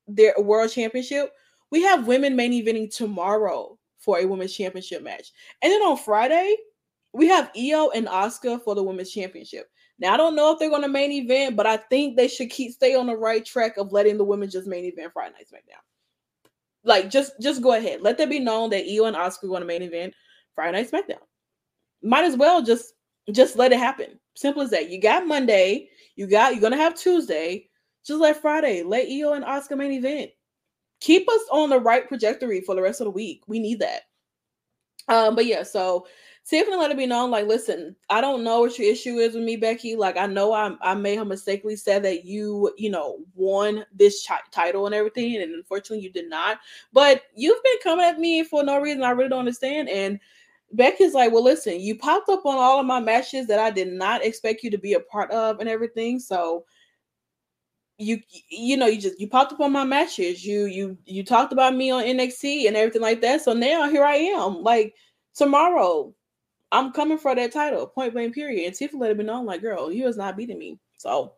[0.07, 1.33] their world championship,
[1.71, 5.33] we have women main eventing tomorrow for a women's championship match.
[5.63, 6.57] And then on Friday,
[7.13, 9.71] we have Io and Asuka for the women's championship.
[9.99, 12.51] Now I don't know if they're going to main event, but I think they should
[12.51, 15.49] keep stay on the right track of letting the women just main event Friday Night
[15.53, 15.81] SmackDown.
[16.85, 19.67] Like just just go ahead, let that be known that Io and Asuka going to
[19.67, 20.15] main event
[20.55, 21.23] Friday Night SmackDown.
[22.03, 22.93] Might as well just
[23.33, 24.21] just let it happen.
[24.35, 24.91] Simple as that.
[24.91, 27.69] You got Monday, you got you're gonna have Tuesday.
[28.05, 30.31] Just let Friday, let Io and Asuka main event.
[31.01, 33.43] Keep us on the right trajectory for the rest of the week.
[33.47, 34.03] We need that.
[35.09, 36.07] Um, but yeah, so
[36.49, 39.43] Tiffany let it be known, like, listen, I don't know what your issue is with
[39.43, 39.97] me, Becky.
[39.97, 44.27] Like, I know I I may have mistakenly said that you, you know, won this
[44.53, 46.59] title and everything, and unfortunately you did not.
[46.93, 49.03] But you've been coming at me for no reason.
[49.03, 49.89] I really don't understand.
[49.89, 50.21] And
[50.77, 53.93] Becky's like, well, listen, you popped up on all of my matches that I did
[53.93, 56.19] not expect you to be a part of and everything.
[56.19, 56.65] So
[57.99, 58.21] you
[58.51, 61.75] you know you just you popped up on my matches you you you talked about
[61.75, 64.95] me on NXT and everything like that so now here I am like
[65.35, 66.15] tomorrow
[66.73, 68.67] I'm coming for that title, point blank, period.
[68.67, 70.79] And Tiffany let it be known, like, girl, you is not beating me.
[70.99, 71.35] So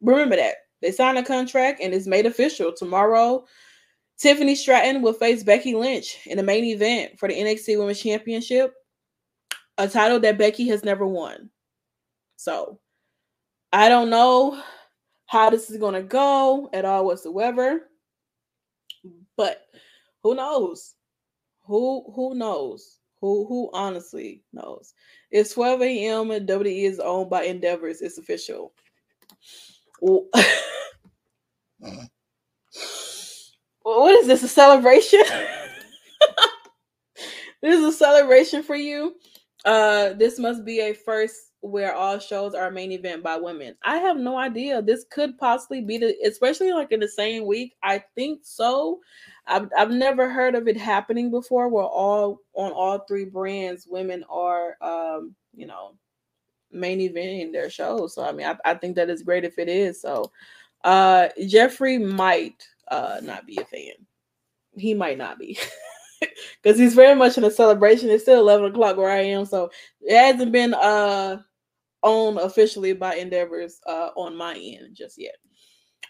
[0.00, 0.56] remember that.
[0.80, 2.72] They signed a contract and it's made official.
[2.72, 3.46] Tomorrow,
[4.18, 8.74] Tiffany Stratton will face Becky Lynch in the main event for the NXT Women's Championship,
[9.78, 11.50] a title that Becky has never won.
[12.36, 12.78] So
[13.72, 14.62] I don't know
[15.26, 17.90] how this is going to go at all whatsoever.
[19.36, 19.66] But
[20.22, 20.94] who knows?
[21.66, 22.98] Who who knows?
[23.20, 24.94] Who who honestly knows?
[25.30, 26.30] It's 12 a.m.
[26.30, 28.00] and WWE is owned by Endeavors.
[28.00, 28.72] It's official.
[33.84, 34.42] what is this?
[34.42, 35.22] A celebration?
[37.62, 39.14] this is a celebration for you.
[39.64, 43.74] Uh, this must be a first where all shows are main event by women.
[43.82, 44.82] I have no idea.
[44.82, 47.74] This could possibly be the, especially like in the same week.
[47.82, 49.00] I think so.
[49.46, 54.24] I've I've never heard of it happening before where all on all three brands women
[54.28, 55.94] are um, you know,
[56.70, 58.14] main eventing their shows.
[58.14, 60.00] So I mean I, I think that is great if it is.
[60.00, 60.30] So
[60.84, 63.92] uh Jeffrey might uh not be a fan.
[64.76, 65.58] He might not be.
[66.62, 68.08] Because he's very much in a celebration.
[68.08, 69.44] It's still 11 o'clock where I am.
[69.44, 69.70] So
[70.00, 71.42] it hasn't been uh
[72.02, 75.36] owned officially by Endeavors uh on my end just yet.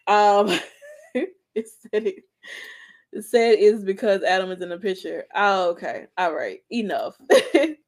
[0.07, 0.57] Um
[1.15, 2.13] it said
[3.13, 5.25] it said is because Adam is in the picture.
[5.35, 6.07] Oh, okay.
[6.17, 6.61] All right.
[6.71, 7.17] Enough.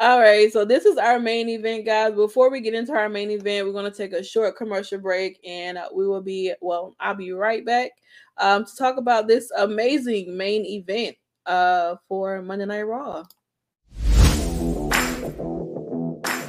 [0.00, 0.52] All right.
[0.52, 2.14] So this is our main event, guys.
[2.14, 5.38] Before we get into our main event, we're going to take a short commercial break
[5.46, 7.92] and uh, we will be, well, I'll be right back
[8.38, 11.16] um, to talk about this amazing main event
[11.46, 13.24] uh, for Monday Night Raw.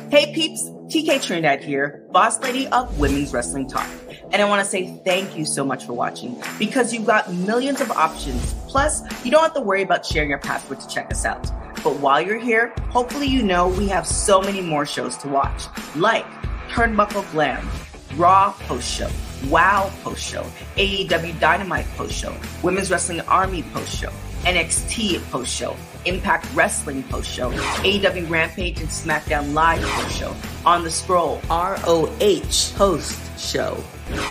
[0.09, 3.89] Hey peeps, TK Trinidad here, boss lady of Women's Wrestling Talk.
[4.31, 7.81] And I want to say thank you so much for watching because you've got millions
[7.81, 8.53] of options.
[8.67, 11.49] Plus, you don't have to worry about sharing your password to check us out.
[11.83, 15.65] But while you're here, hopefully you know we have so many more shows to watch,
[15.95, 16.25] like
[16.69, 17.67] Turnbuckle Glam,
[18.15, 19.09] Raw Post Show,
[19.49, 20.43] WoW Post Show,
[20.77, 24.11] AEW Dynamite Post Show, Women's Wrestling Army Post Show,
[24.43, 25.75] NXT post show,
[26.05, 32.75] Impact Wrestling post show, AEW Rampage and SmackDown Live post show, On the Scroll, ROH
[32.75, 33.81] post show,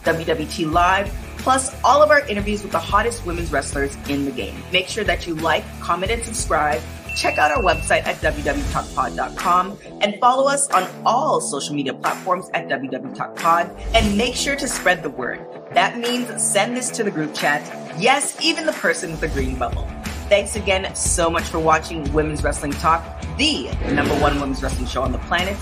[0.05, 4.55] WWT Live, plus all of our interviews with the hottest women's wrestlers in the game.
[4.71, 6.83] Make sure that you like, comment, and subscribe.
[7.15, 12.69] Check out our website at www.talkpod.com and follow us on all social media platforms at
[12.69, 15.47] www.talkpod and make sure to spread the word.
[15.75, 17.63] That means send this to the group chat.
[18.01, 19.87] Yes, even the person with the green bubble.
[20.29, 23.05] Thanks again so much for watching Women's Wrestling Talk,
[23.37, 25.59] the number one women's wrestling show on the planet.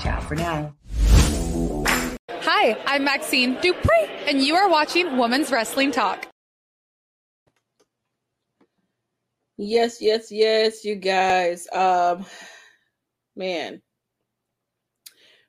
[0.00, 0.72] Ciao for now.
[2.30, 6.26] Hi, I'm Maxine Dupree, and you are watching Women's Wrestling Talk.
[9.58, 11.68] Yes, yes, yes, you guys.
[11.72, 12.26] Um,
[13.36, 13.82] man,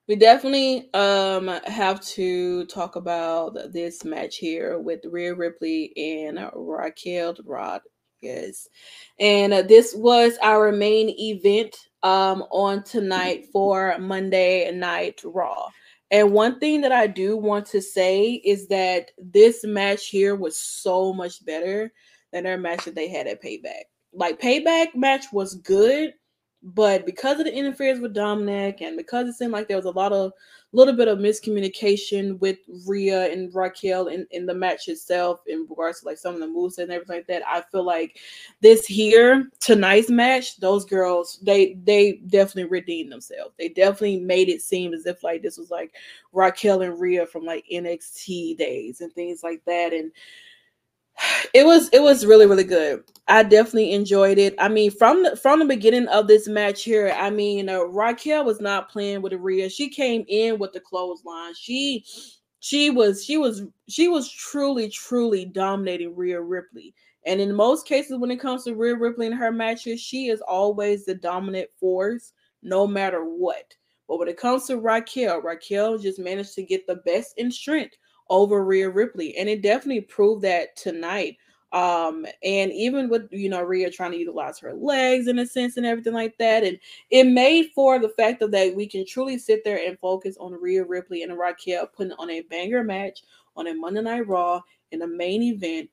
[0.07, 7.36] we definitely um have to talk about this match here with Rhea Ripley and Raquel
[7.45, 8.70] Rodriguez.
[9.20, 15.70] And this was our main event um on tonight for Monday Night Raw.
[16.12, 20.57] And one thing that I do want to say is that this match here was
[20.57, 21.91] so much better
[22.34, 23.86] than their match that they had at Payback.
[24.14, 26.14] Like Payback match was good,
[26.62, 29.91] but because of the interference with Dominik and because it seemed like there was a
[29.91, 30.34] lot of
[30.72, 36.01] little bit of miscommunication with Rhea and Raquel in, in the match itself in regards
[36.01, 37.41] to like some of the moves and everything like that.
[37.47, 38.20] I feel like
[38.62, 43.55] this here tonight's match, those girls they they definitely redeemed themselves.
[43.57, 45.95] They definitely made it seem as if like this was like
[46.34, 49.93] Raquel and Rhea from like NXT days and things like that.
[49.93, 50.12] And
[51.54, 53.04] it was it was really really good.
[53.28, 54.56] I definitely enjoyed it.
[54.60, 58.46] I mean from the from the beginning of this match here i mean uh, raquel
[58.46, 59.70] was not playing with Rhea.
[59.70, 61.54] she came in with the clothesline.
[61.56, 62.06] She
[62.60, 66.94] she was she was she was truly truly dominating Rhea Ripley.
[67.26, 70.42] And in most cases when it comes to Rhea Ripley in her matches she is
[70.42, 73.74] always the dominant force no matter what.
[74.08, 77.96] But when it comes to Raquel Raquel just managed to get the best in strength
[78.30, 79.36] over Rhea Ripley.
[79.38, 81.38] And it definitely proved that tonight.
[81.72, 85.78] Um, and even with you know Rhea trying to utilize her legs in a sense
[85.78, 86.80] and everything like that, and
[87.12, 90.60] it made for the fact of that we can truly sit there and focus on
[90.60, 93.22] Rhea Ripley and Raquel putting on a banger match
[93.56, 94.62] on a Monday Night Raw
[94.92, 95.92] in a main event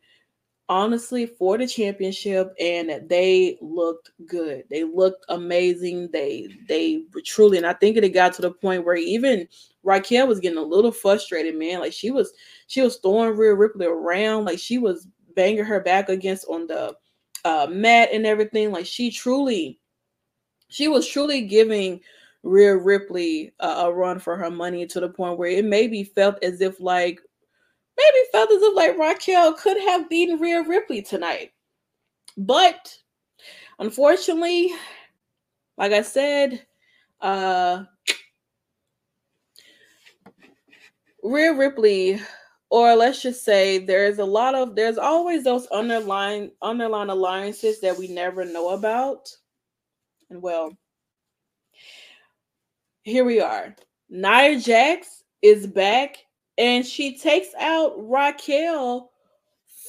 [0.68, 4.64] honestly for the championship and they looked good.
[4.68, 6.10] They looked amazing.
[6.12, 9.46] They they were truly and i think it got to the point where even
[9.82, 11.80] raquel was getting a little frustrated man.
[11.80, 12.32] Like she was
[12.66, 14.44] she was throwing Rhea Ripley around.
[14.44, 16.94] Like she was banging her back against on the
[17.44, 18.72] uh, mat and everything.
[18.72, 19.78] Like she truly
[20.68, 22.00] she was truly giving
[22.42, 26.42] Rhea Ripley uh, a run for her money to the point where it maybe felt
[26.42, 27.20] as if like
[27.97, 31.53] maybe Feathers of like Raquel could have beaten Rhea Ripley tonight.
[32.36, 32.97] But
[33.78, 34.72] unfortunately,
[35.78, 36.66] like I said,
[37.20, 37.84] uh
[41.22, 42.20] Rhea Ripley,
[42.70, 47.97] or let's just say there's a lot of there's always those underlying underlying alliances that
[47.97, 49.28] we never know about.
[50.30, 50.76] And well,
[53.03, 53.74] here we are.
[54.09, 56.16] Nia Jax is back
[56.59, 59.11] and she takes out Raquel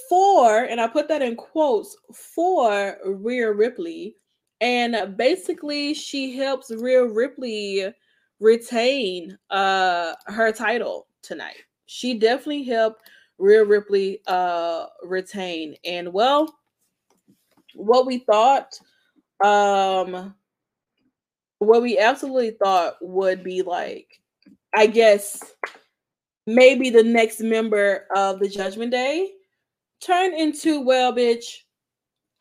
[0.09, 4.15] for, and I put that in quotes, for Rhea Ripley.
[4.61, 7.93] And basically, she helps Rhea Ripley
[8.39, 11.57] retain uh her title tonight.
[11.88, 15.76] She definitely helped Rhea Ripley uh retain.
[15.84, 16.57] And well,
[17.74, 18.80] what we thought,
[19.43, 20.36] um,
[21.59, 24.22] what we absolutely thought would be like,
[24.76, 25.53] I guess
[26.48, 29.32] maybe the next member of the Judgment Day
[30.02, 31.45] turn into, well, bitch,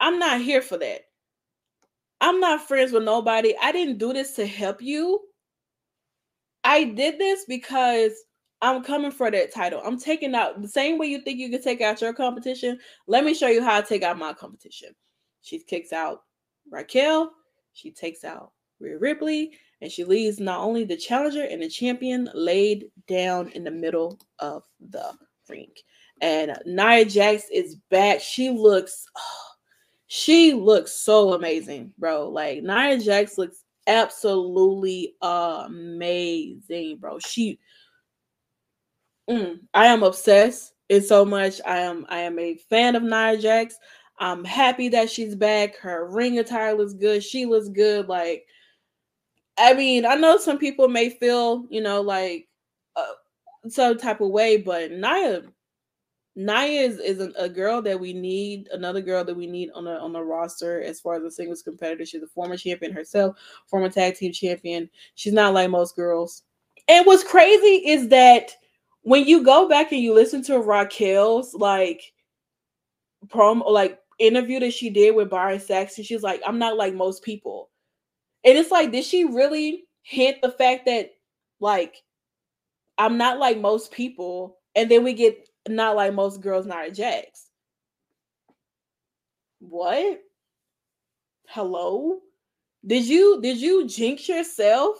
[0.00, 1.00] I'm not here for that.
[2.20, 3.54] I'm not friends with nobody.
[3.60, 5.20] I didn't do this to help you.
[6.64, 8.12] I did this because
[8.62, 9.82] I'm coming for that title.
[9.84, 12.78] I'm taking out the same way you think you can take out your competition.
[13.06, 14.90] Let me show you how I take out my competition.
[15.42, 16.22] She kicks out
[16.70, 17.32] Raquel.
[17.72, 22.28] She takes out Rhea Ripley and she leaves not only the challenger and the champion
[22.34, 25.12] laid down in the middle of the
[25.48, 25.70] ring.
[26.20, 28.20] And Nia Jax is back.
[28.20, 29.42] She looks, oh,
[30.06, 32.28] she looks so amazing, bro.
[32.28, 37.18] Like Nia Jax looks absolutely amazing, bro.
[37.18, 37.58] She,
[39.28, 40.72] mm, I am obsessed.
[40.88, 41.60] It's so much.
[41.66, 43.76] I am, I am a fan of Nia Jax.
[44.18, 45.76] I'm happy that she's back.
[45.76, 47.22] Her ring attire looks good.
[47.22, 48.08] She looks good.
[48.08, 48.46] Like
[49.58, 52.48] I mean, I know some people may feel, you know, like
[52.94, 53.04] uh,
[53.68, 55.42] some type of way, but Nia,
[56.34, 59.84] Nia is, is a, a, girl that we need, another girl that we need on
[59.84, 62.04] the on the roster as far as a singles competitor.
[62.04, 63.38] She's a former champion herself,
[63.68, 64.90] former tag team champion.
[65.14, 66.42] She's not like most girls.
[66.88, 68.52] And what's crazy is that
[69.02, 72.12] when you go back and you listen to Raquel's like
[73.28, 77.22] promo, like interview that she did with Byron Saxton, she's like, I'm not like most
[77.22, 77.70] people.
[78.46, 81.10] And it's like, did she really hint the fact that
[81.60, 81.96] like
[82.98, 87.50] I'm not like most people, and then we get not like most girls, Nia Jax.
[89.58, 90.20] What?
[91.48, 92.20] Hello?
[92.86, 94.96] Did you did you jinx yourself,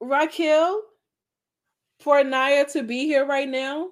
[0.00, 0.82] Raquel,
[2.00, 3.88] for Nia to be here right now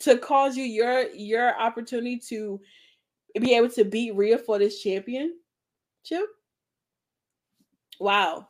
[0.00, 2.60] to cause you your your opportunity to
[3.40, 5.32] be able to beat Rhea for this championship?
[7.98, 8.48] Wow.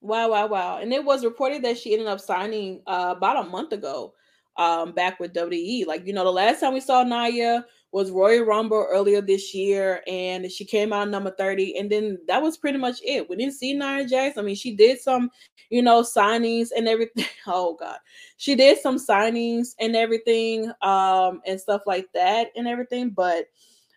[0.00, 0.78] Wow, wow, wow.
[0.78, 4.14] And it was reported that she ended up signing uh, about a month ago
[4.56, 5.86] um, back with WWE.
[5.86, 10.02] Like, you know, the last time we saw Nia was Royal Rumble earlier this year,
[10.06, 13.28] and she came out number 30, and then that was pretty much it.
[13.28, 14.36] We didn't see Nia Jax.
[14.38, 15.30] I mean, she did some,
[15.70, 17.26] you know, signings and everything.
[17.48, 17.98] Oh god.
[18.38, 23.10] She did some signings and everything, um, and stuff like that and everything.
[23.10, 23.46] But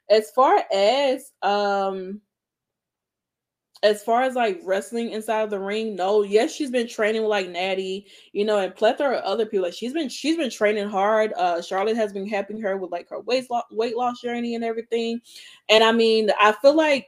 [0.10, 2.22] as far as um
[3.82, 7.30] as far as like wrestling inside of the ring, no, yes, she's been training with
[7.30, 9.66] like Natty, you know, and plethora of other people.
[9.66, 11.34] Like she's been she's been training hard.
[11.38, 14.64] Uh Charlotte has been helping her with like her weight loss weight loss journey and
[14.64, 15.22] everything.
[15.70, 17.08] And I mean, I feel like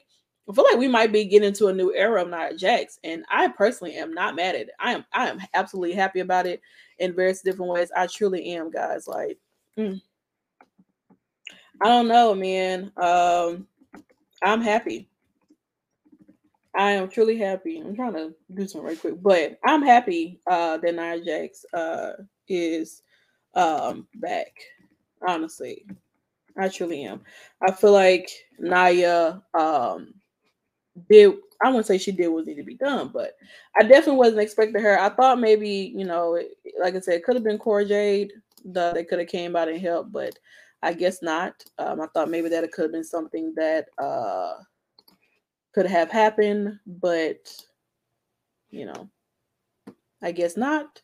[0.49, 3.23] I feel like we might be getting into a new era of Nia Jax, and
[3.29, 4.69] I personally am not mad at it.
[4.79, 6.61] I am I am absolutely happy about it
[6.99, 7.91] in various different ways.
[7.95, 9.07] I truly am, guys.
[9.07, 9.37] Like,
[9.77, 10.01] mm.
[11.81, 12.91] I don't know, man.
[12.95, 13.67] Um,
[14.41, 15.10] I'm happy.
[16.75, 17.79] I am truly happy.
[17.79, 22.13] I'm trying to do something right quick, but I'm happy uh, that Nia Jax uh,
[22.47, 23.03] is
[23.55, 24.53] um, back.
[25.27, 25.85] Honestly,
[26.57, 27.21] I truly am.
[27.61, 30.13] I feel like Nia um,
[31.09, 31.33] did.
[31.63, 33.35] I wouldn't say she did what needed to be done, but
[33.77, 34.97] I definitely wasn't expecting her.
[34.99, 36.41] I thought maybe you know,
[36.79, 38.31] like I said, it could have been Cora Jade.
[38.63, 40.37] The, they could have came out and helped, but
[40.81, 41.53] I guess not.
[41.77, 43.87] Um, I thought maybe that it could have been something that.
[43.97, 44.53] Uh,
[45.73, 47.53] could have happened, but
[48.69, 49.09] you know,
[50.21, 51.01] I guess not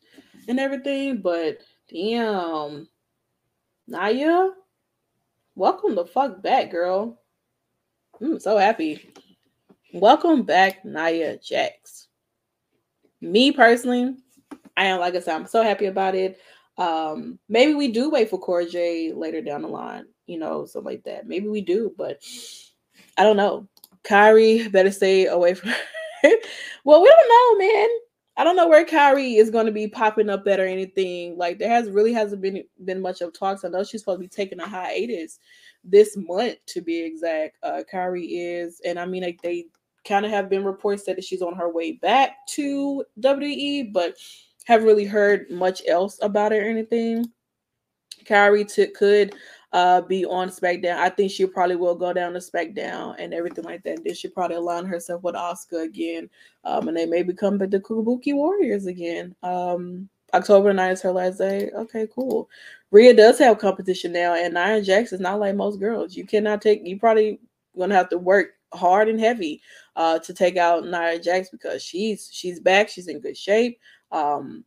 [0.48, 1.20] and everything.
[1.20, 1.58] But
[1.90, 2.88] damn,
[3.86, 4.50] Nia,
[5.54, 7.20] welcome the fuck back, girl.
[8.20, 9.10] I'm so happy.
[9.92, 12.08] Welcome back, Nia Jax.
[13.20, 14.16] Me personally,
[14.76, 16.38] I am like I said, I'm so happy about it.
[16.76, 20.92] Um, maybe we do wait for Cora Jade later down the line, you know, something
[20.92, 21.26] like that.
[21.26, 22.22] Maybe we do, but
[23.16, 23.66] I don't know.
[24.04, 25.70] Kairi better stay away from
[26.84, 27.88] well, we don't know, man.
[28.36, 31.36] I don't know where Kairi is going to be popping up at or anything.
[31.36, 33.64] Like there has really hasn't been been much of talks.
[33.64, 35.40] I know she's supposed to be taking a hiatus
[35.82, 37.58] this month to be exact.
[37.62, 39.66] Uh Kairi is, and I mean like they
[40.06, 44.16] kind of have been reports that she's on her way back to WWE, but
[44.66, 47.26] haven't really heard much else about it or anything.
[48.24, 49.34] Kairi t- could
[49.72, 50.96] uh, be on SmackDown.
[50.96, 54.02] I think she probably will go down to SmackDown and everything like that.
[54.04, 56.30] Then she probably align herself with Asuka again,
[56.64, 59.34] um, and they may become the Kabuki Warriors again.
[59.42, 61.70] Um, October 9th is her last day.
[61.74, 62.48] Okay, cool.
[62.90, 66.16] Rhea does have competition now, and Nia Jax is not like most girls.
[66.16, 66.86] You cannot take.
[66.86, 67.38] You probably
[67.78, 69.62] gonna have to work hard and heavy
[69.96, 72.88] uh, to take out Nia Jax because she's she's back.
[72.88, 73.78] She's in good shape.
[74.10, 74.64] Um,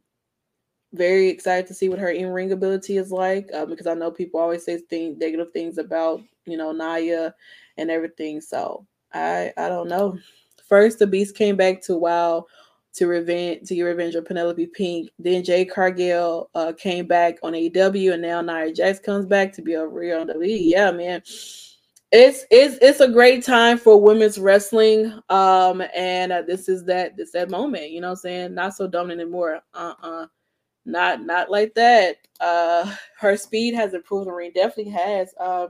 [0.94, 4.40] very excited to see what her in-ring ability is like uh, because I know people
[4.40, 7.34] always say things negative things about you know Nia
[7.78, 8.42] and everything.
[8.42, 10.18] So I I don't know.
[10.68, 12.46] First, the Beast came back to WoW
[12.94, 15.10] to revenge to get revenge on Penelope Pink.
[15.18, 19.62] Then Jade Cargill uh, came back on AEW, and now Nia Jax comes back to
[19.62, 20.66] be a real on the league.
[20.66, 21.22] Yeah, man.
[22.14, 25.18] It's it's it's a great time for women's wrestling.
[25.30, 28.54] Um, and uh, this is that this that moment, you know what I'm saying?
[28.54, 29.62] Not so dominant anymore.
[29.74, 30.28] Uh-uh
[30.86, 32.18] not not like that.
[32.40, 34.28] Uh, her speed has improved.
[34.28, 35.34] Marine definitely has.
[35.40, 35.68] Uh,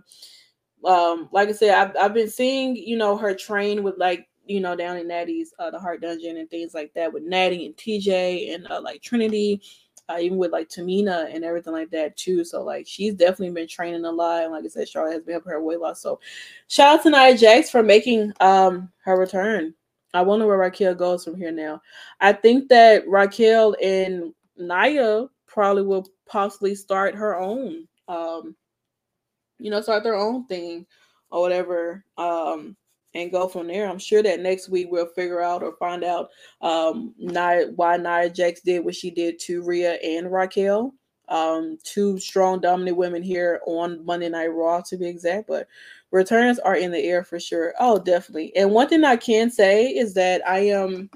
[0.85, 4.59] um, like I said, I've I've been seeing you know her train with like you
[4.59, 7.75] know down in Natty's uh, the Hart Dungeon and things like that with Natty and
[7.75, 9.61] TJ and uh, like Trinity.
[10.09, 12.43] Uh, even with like Tamina and everything like that too.
[12.43, 14.43] So like she's definitely been training a lot.
[14.43, 16.01] And like I said, Charlotte has been helping her weight loss.
[16.01, 16.19] So
[16.67, 19.73] shout out to Nia Jax for making um her return.
[20.13, 21.81] I wonder where Raquel goes from here now.
[22.19, 28.55] I think that Raquel and Nia probably will possibly start her own, um,
[29.59, 30.85] you know, start their own thing
[31.29, 32.75] or whatever, um,
[33.13, 33.89] and go from there.
[33.89, 36.29] I'm sure that next week we'll figure out or find out
[36.61, 40.93] um, Nia, why Nia Jax did what she did to Rhea and Raquel.
[41.27, 45.47] Um, two strong, dominant women here on Monday Night Raw, to be exact.
[45.47, 45.67] But
[46.11, 47.73] returns are in the air for sure.
[47.79, 48.53] Oh, definitely.
[48.55, 51.09] And one thing I can say is that I am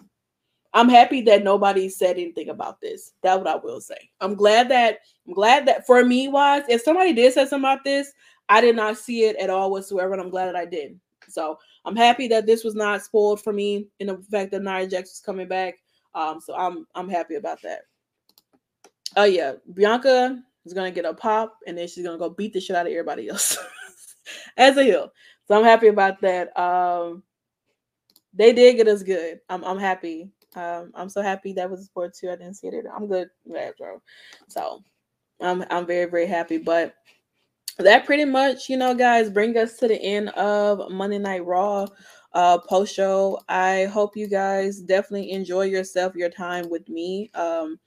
[0.75, 3.13] I'm happy that nobody said anything about this.
[3.23, 4.09] That's what I will say.
[4.19, 7.85] I'm glad that I'm glad that for me wise, if somebody did say something about
[7.85, 8.11] this,
[8.49, 10.99] I did not see it at all whatsoever, and I'm glad that I did.
[11.29, 14.85] So I'm happy that this was not spoiled for me in the fact that Nia
[14.85, 15.75] Jax is coming back.
[16.13, 17.83] Um, so I'm I'm happy about that.
[19.15, 22.59] Oh yeah, Bianca is gonna get a pop, and then she's gonna go beat the
[22.59, 23.57] shit out of everybody else
[24.57, 25.13] as a heel.
[25.47, 26.57] So I'm happy about that.
[26.59, 27.23] Um,
[28.33, 29.39] they did get us good.
[29.49, 30.31] I'm I'm happy.
[30.55, 32.29] Um, I'm so happy that was a sport too.
[32.29, 32.85] I didn't see it.
[32.95, 34.01] I'm good, bro.
[34.47, 34.83] So
[35.41, 36.57] I'm I'm very very happy.
[36.57, 36.95] But
[37.77, 41.87] that pretty much, you know, guys, bring us to the end of Monday Night Raw
[42.33, 43.39] uh post show.
[43.49, 47.29] I hope you guys definitely enjoy yourself, your time with me.
[47.33, 47.79] Um,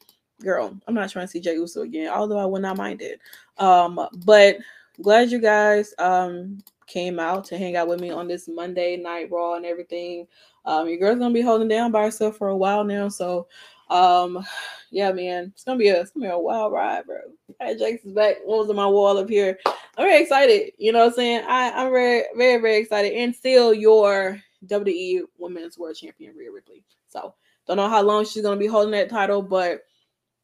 [0.43, 3.21] girl, I'm not trying to see Jey Uso again, although I would not mind it.
[3.59, 4.57] Um, but
[5.03, 6.59] glad you guys um
[6.89, 10.27] came out to hang out with me on this Monday night raw and everything.
[10.65, 13.47] Um, your girl's gonna be holding down by herself for a while now, so
[13.91, 14.45] um,
[14.91, 17.19] yeah, man, it's gonna be a it's gonna be a wild ride, bro.
[17.61, 18.37] Hey, Jake's back.
[18.45, 19.59] What was on my wall up here?
[19.67, 20.73] I'm very excited.
[20.79, 21.45] You know what I'm saying?
[21.47, 23.13] I, I'm very, very, very excited.
[23.13, 26.85] And still your WWE Women's World Champion, Rhea Ripley.
[27.09, 27.35] So
[27.67, 29.83] don't know how long she's gonna be holding that title, but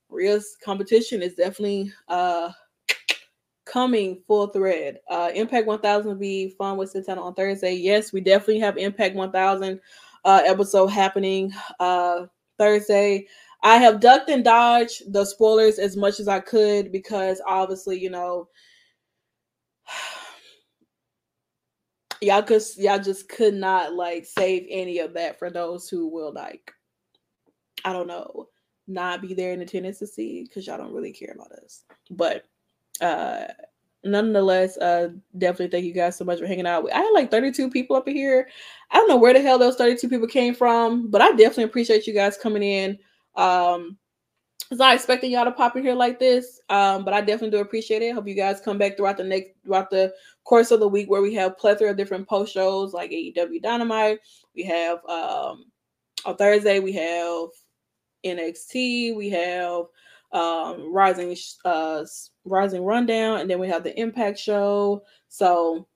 [0.09, 2.51] Rhea's competition is definitely uh
[3.75, 5.01] coming full thread.
[5.11, 7.75] Uh, Impact 1000 will be fun with Santana on Thursday.
[7.75, 9.81] Yes, we definitely have Impact 1000
[10.25, 12.27] uh, episode happening uh,
[12.57, 13.27] Thursday.
[13.65, 18.11] I have ducked and dodged the spoilers as much as I could because obviously, you
[18.11, 18.49] know,
[22.21, 26.33] y'all could y'all just could not like save any of that for those who will
[26.33, 26.71] like,
[27.85, 28.51] I don't know,
[28.87, 31.83] not be there in attendance to see because y'all don't really care about us.
[32.09, 32.45] But
[33.01, 33.45] uh
[34.05, 35.09] nonetheless, uh,
[35.39, 36.91] definitely thank you guys so much for hanging out.
[36.93, 38.49] I had like 32 people up in here.
[38.91, 42.07] I don't know where the hell those 32 people came from, but I definitely appreciate
[42.07, 42.99] you guys coming in.
[43.37, 43.97] Um,
[44.65, 47.51] I was not expecting y'all to pop in here like this, um, but I definitely
[47.51, 48.15] do appreciate it.
[48.15, 50.13] Hope you guys come back throughout the next throughout the
[50.45, 54.21] course of the week where we have plethora of different post shows like AEW Dynamite.
[54.55, 55.67] We have um,
[56.25, 57.49] on Thursday we have
[58.25, 59.15] NXT.
[59.15, 59.85] We have
[60.35, 62.05] um, Rising uh,
[62.45, 65.03] Rising Rundown, and then we have the Impact Show.
[65.29, 65.87] So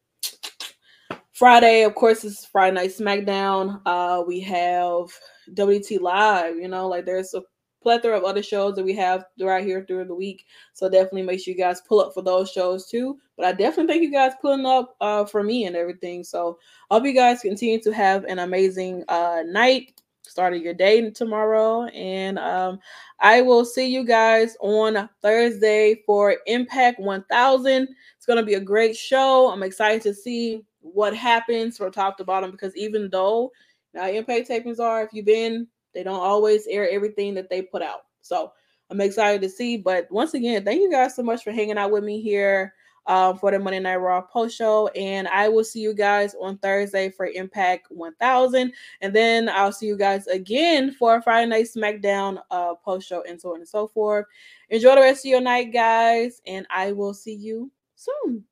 [1.32, 3.80] Friday, of course, is Friday Night SmackDown.
[3.84, 5.08] Uh, we have
[5.54, 6.56] WT Live.
[6.56, 7.42] You know, like there's a
[7.80, 10.44] plethora of other shows that we have right here through the week.
[10.72, 13.18] So definitely make sure you guys pull up for those shows too.
[13.36, 16.24] But I definitely thank you guys pulling up uh, for me and everything.
[16.24, 16.58] So
[16.90, 20.00] I hope you guys continue to have an amazing uh, night
[20.38, 21.86] starting your day tomorrow.
[21.86, 22.78] And um,
[23.18, 27.88] I will see you guys on Thursday for Impact 1000.
[28.16, 29.50] It's going to be a great show.
[29.50, 33.50] I'm excited to see what happens from top to bottom because even though
[33.94, 37.82] now Impact tapings are, if you've been, they don't always air everything that they put
[37.82, 38.02] out.
[38.20, 38.52] So
[38.90, 39.76] I'm excited to see.
[39.76, 42.74] But once again, thank you guys so much for hanging out with me here
[43.08, 44.88] um, for the Monday Night Raw post show.
[44.88, 48.72] And I will see you guys on Thursday for Impact 1000.
[49.00, 53.40] And then I'll see you guys again for Friday Night SmackDown uh, post show and
[53.40, 54.26] so on and so forth.
[54.70, 56.40] Enjoy the rest of your night, guys.
[56.46, 58.44] And I will see you soon.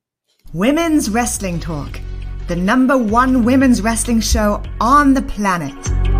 [0.53, 2.01] Women's Wrestling Talk,
[2.49, 6.16] the number one women's wrestling show on the planet.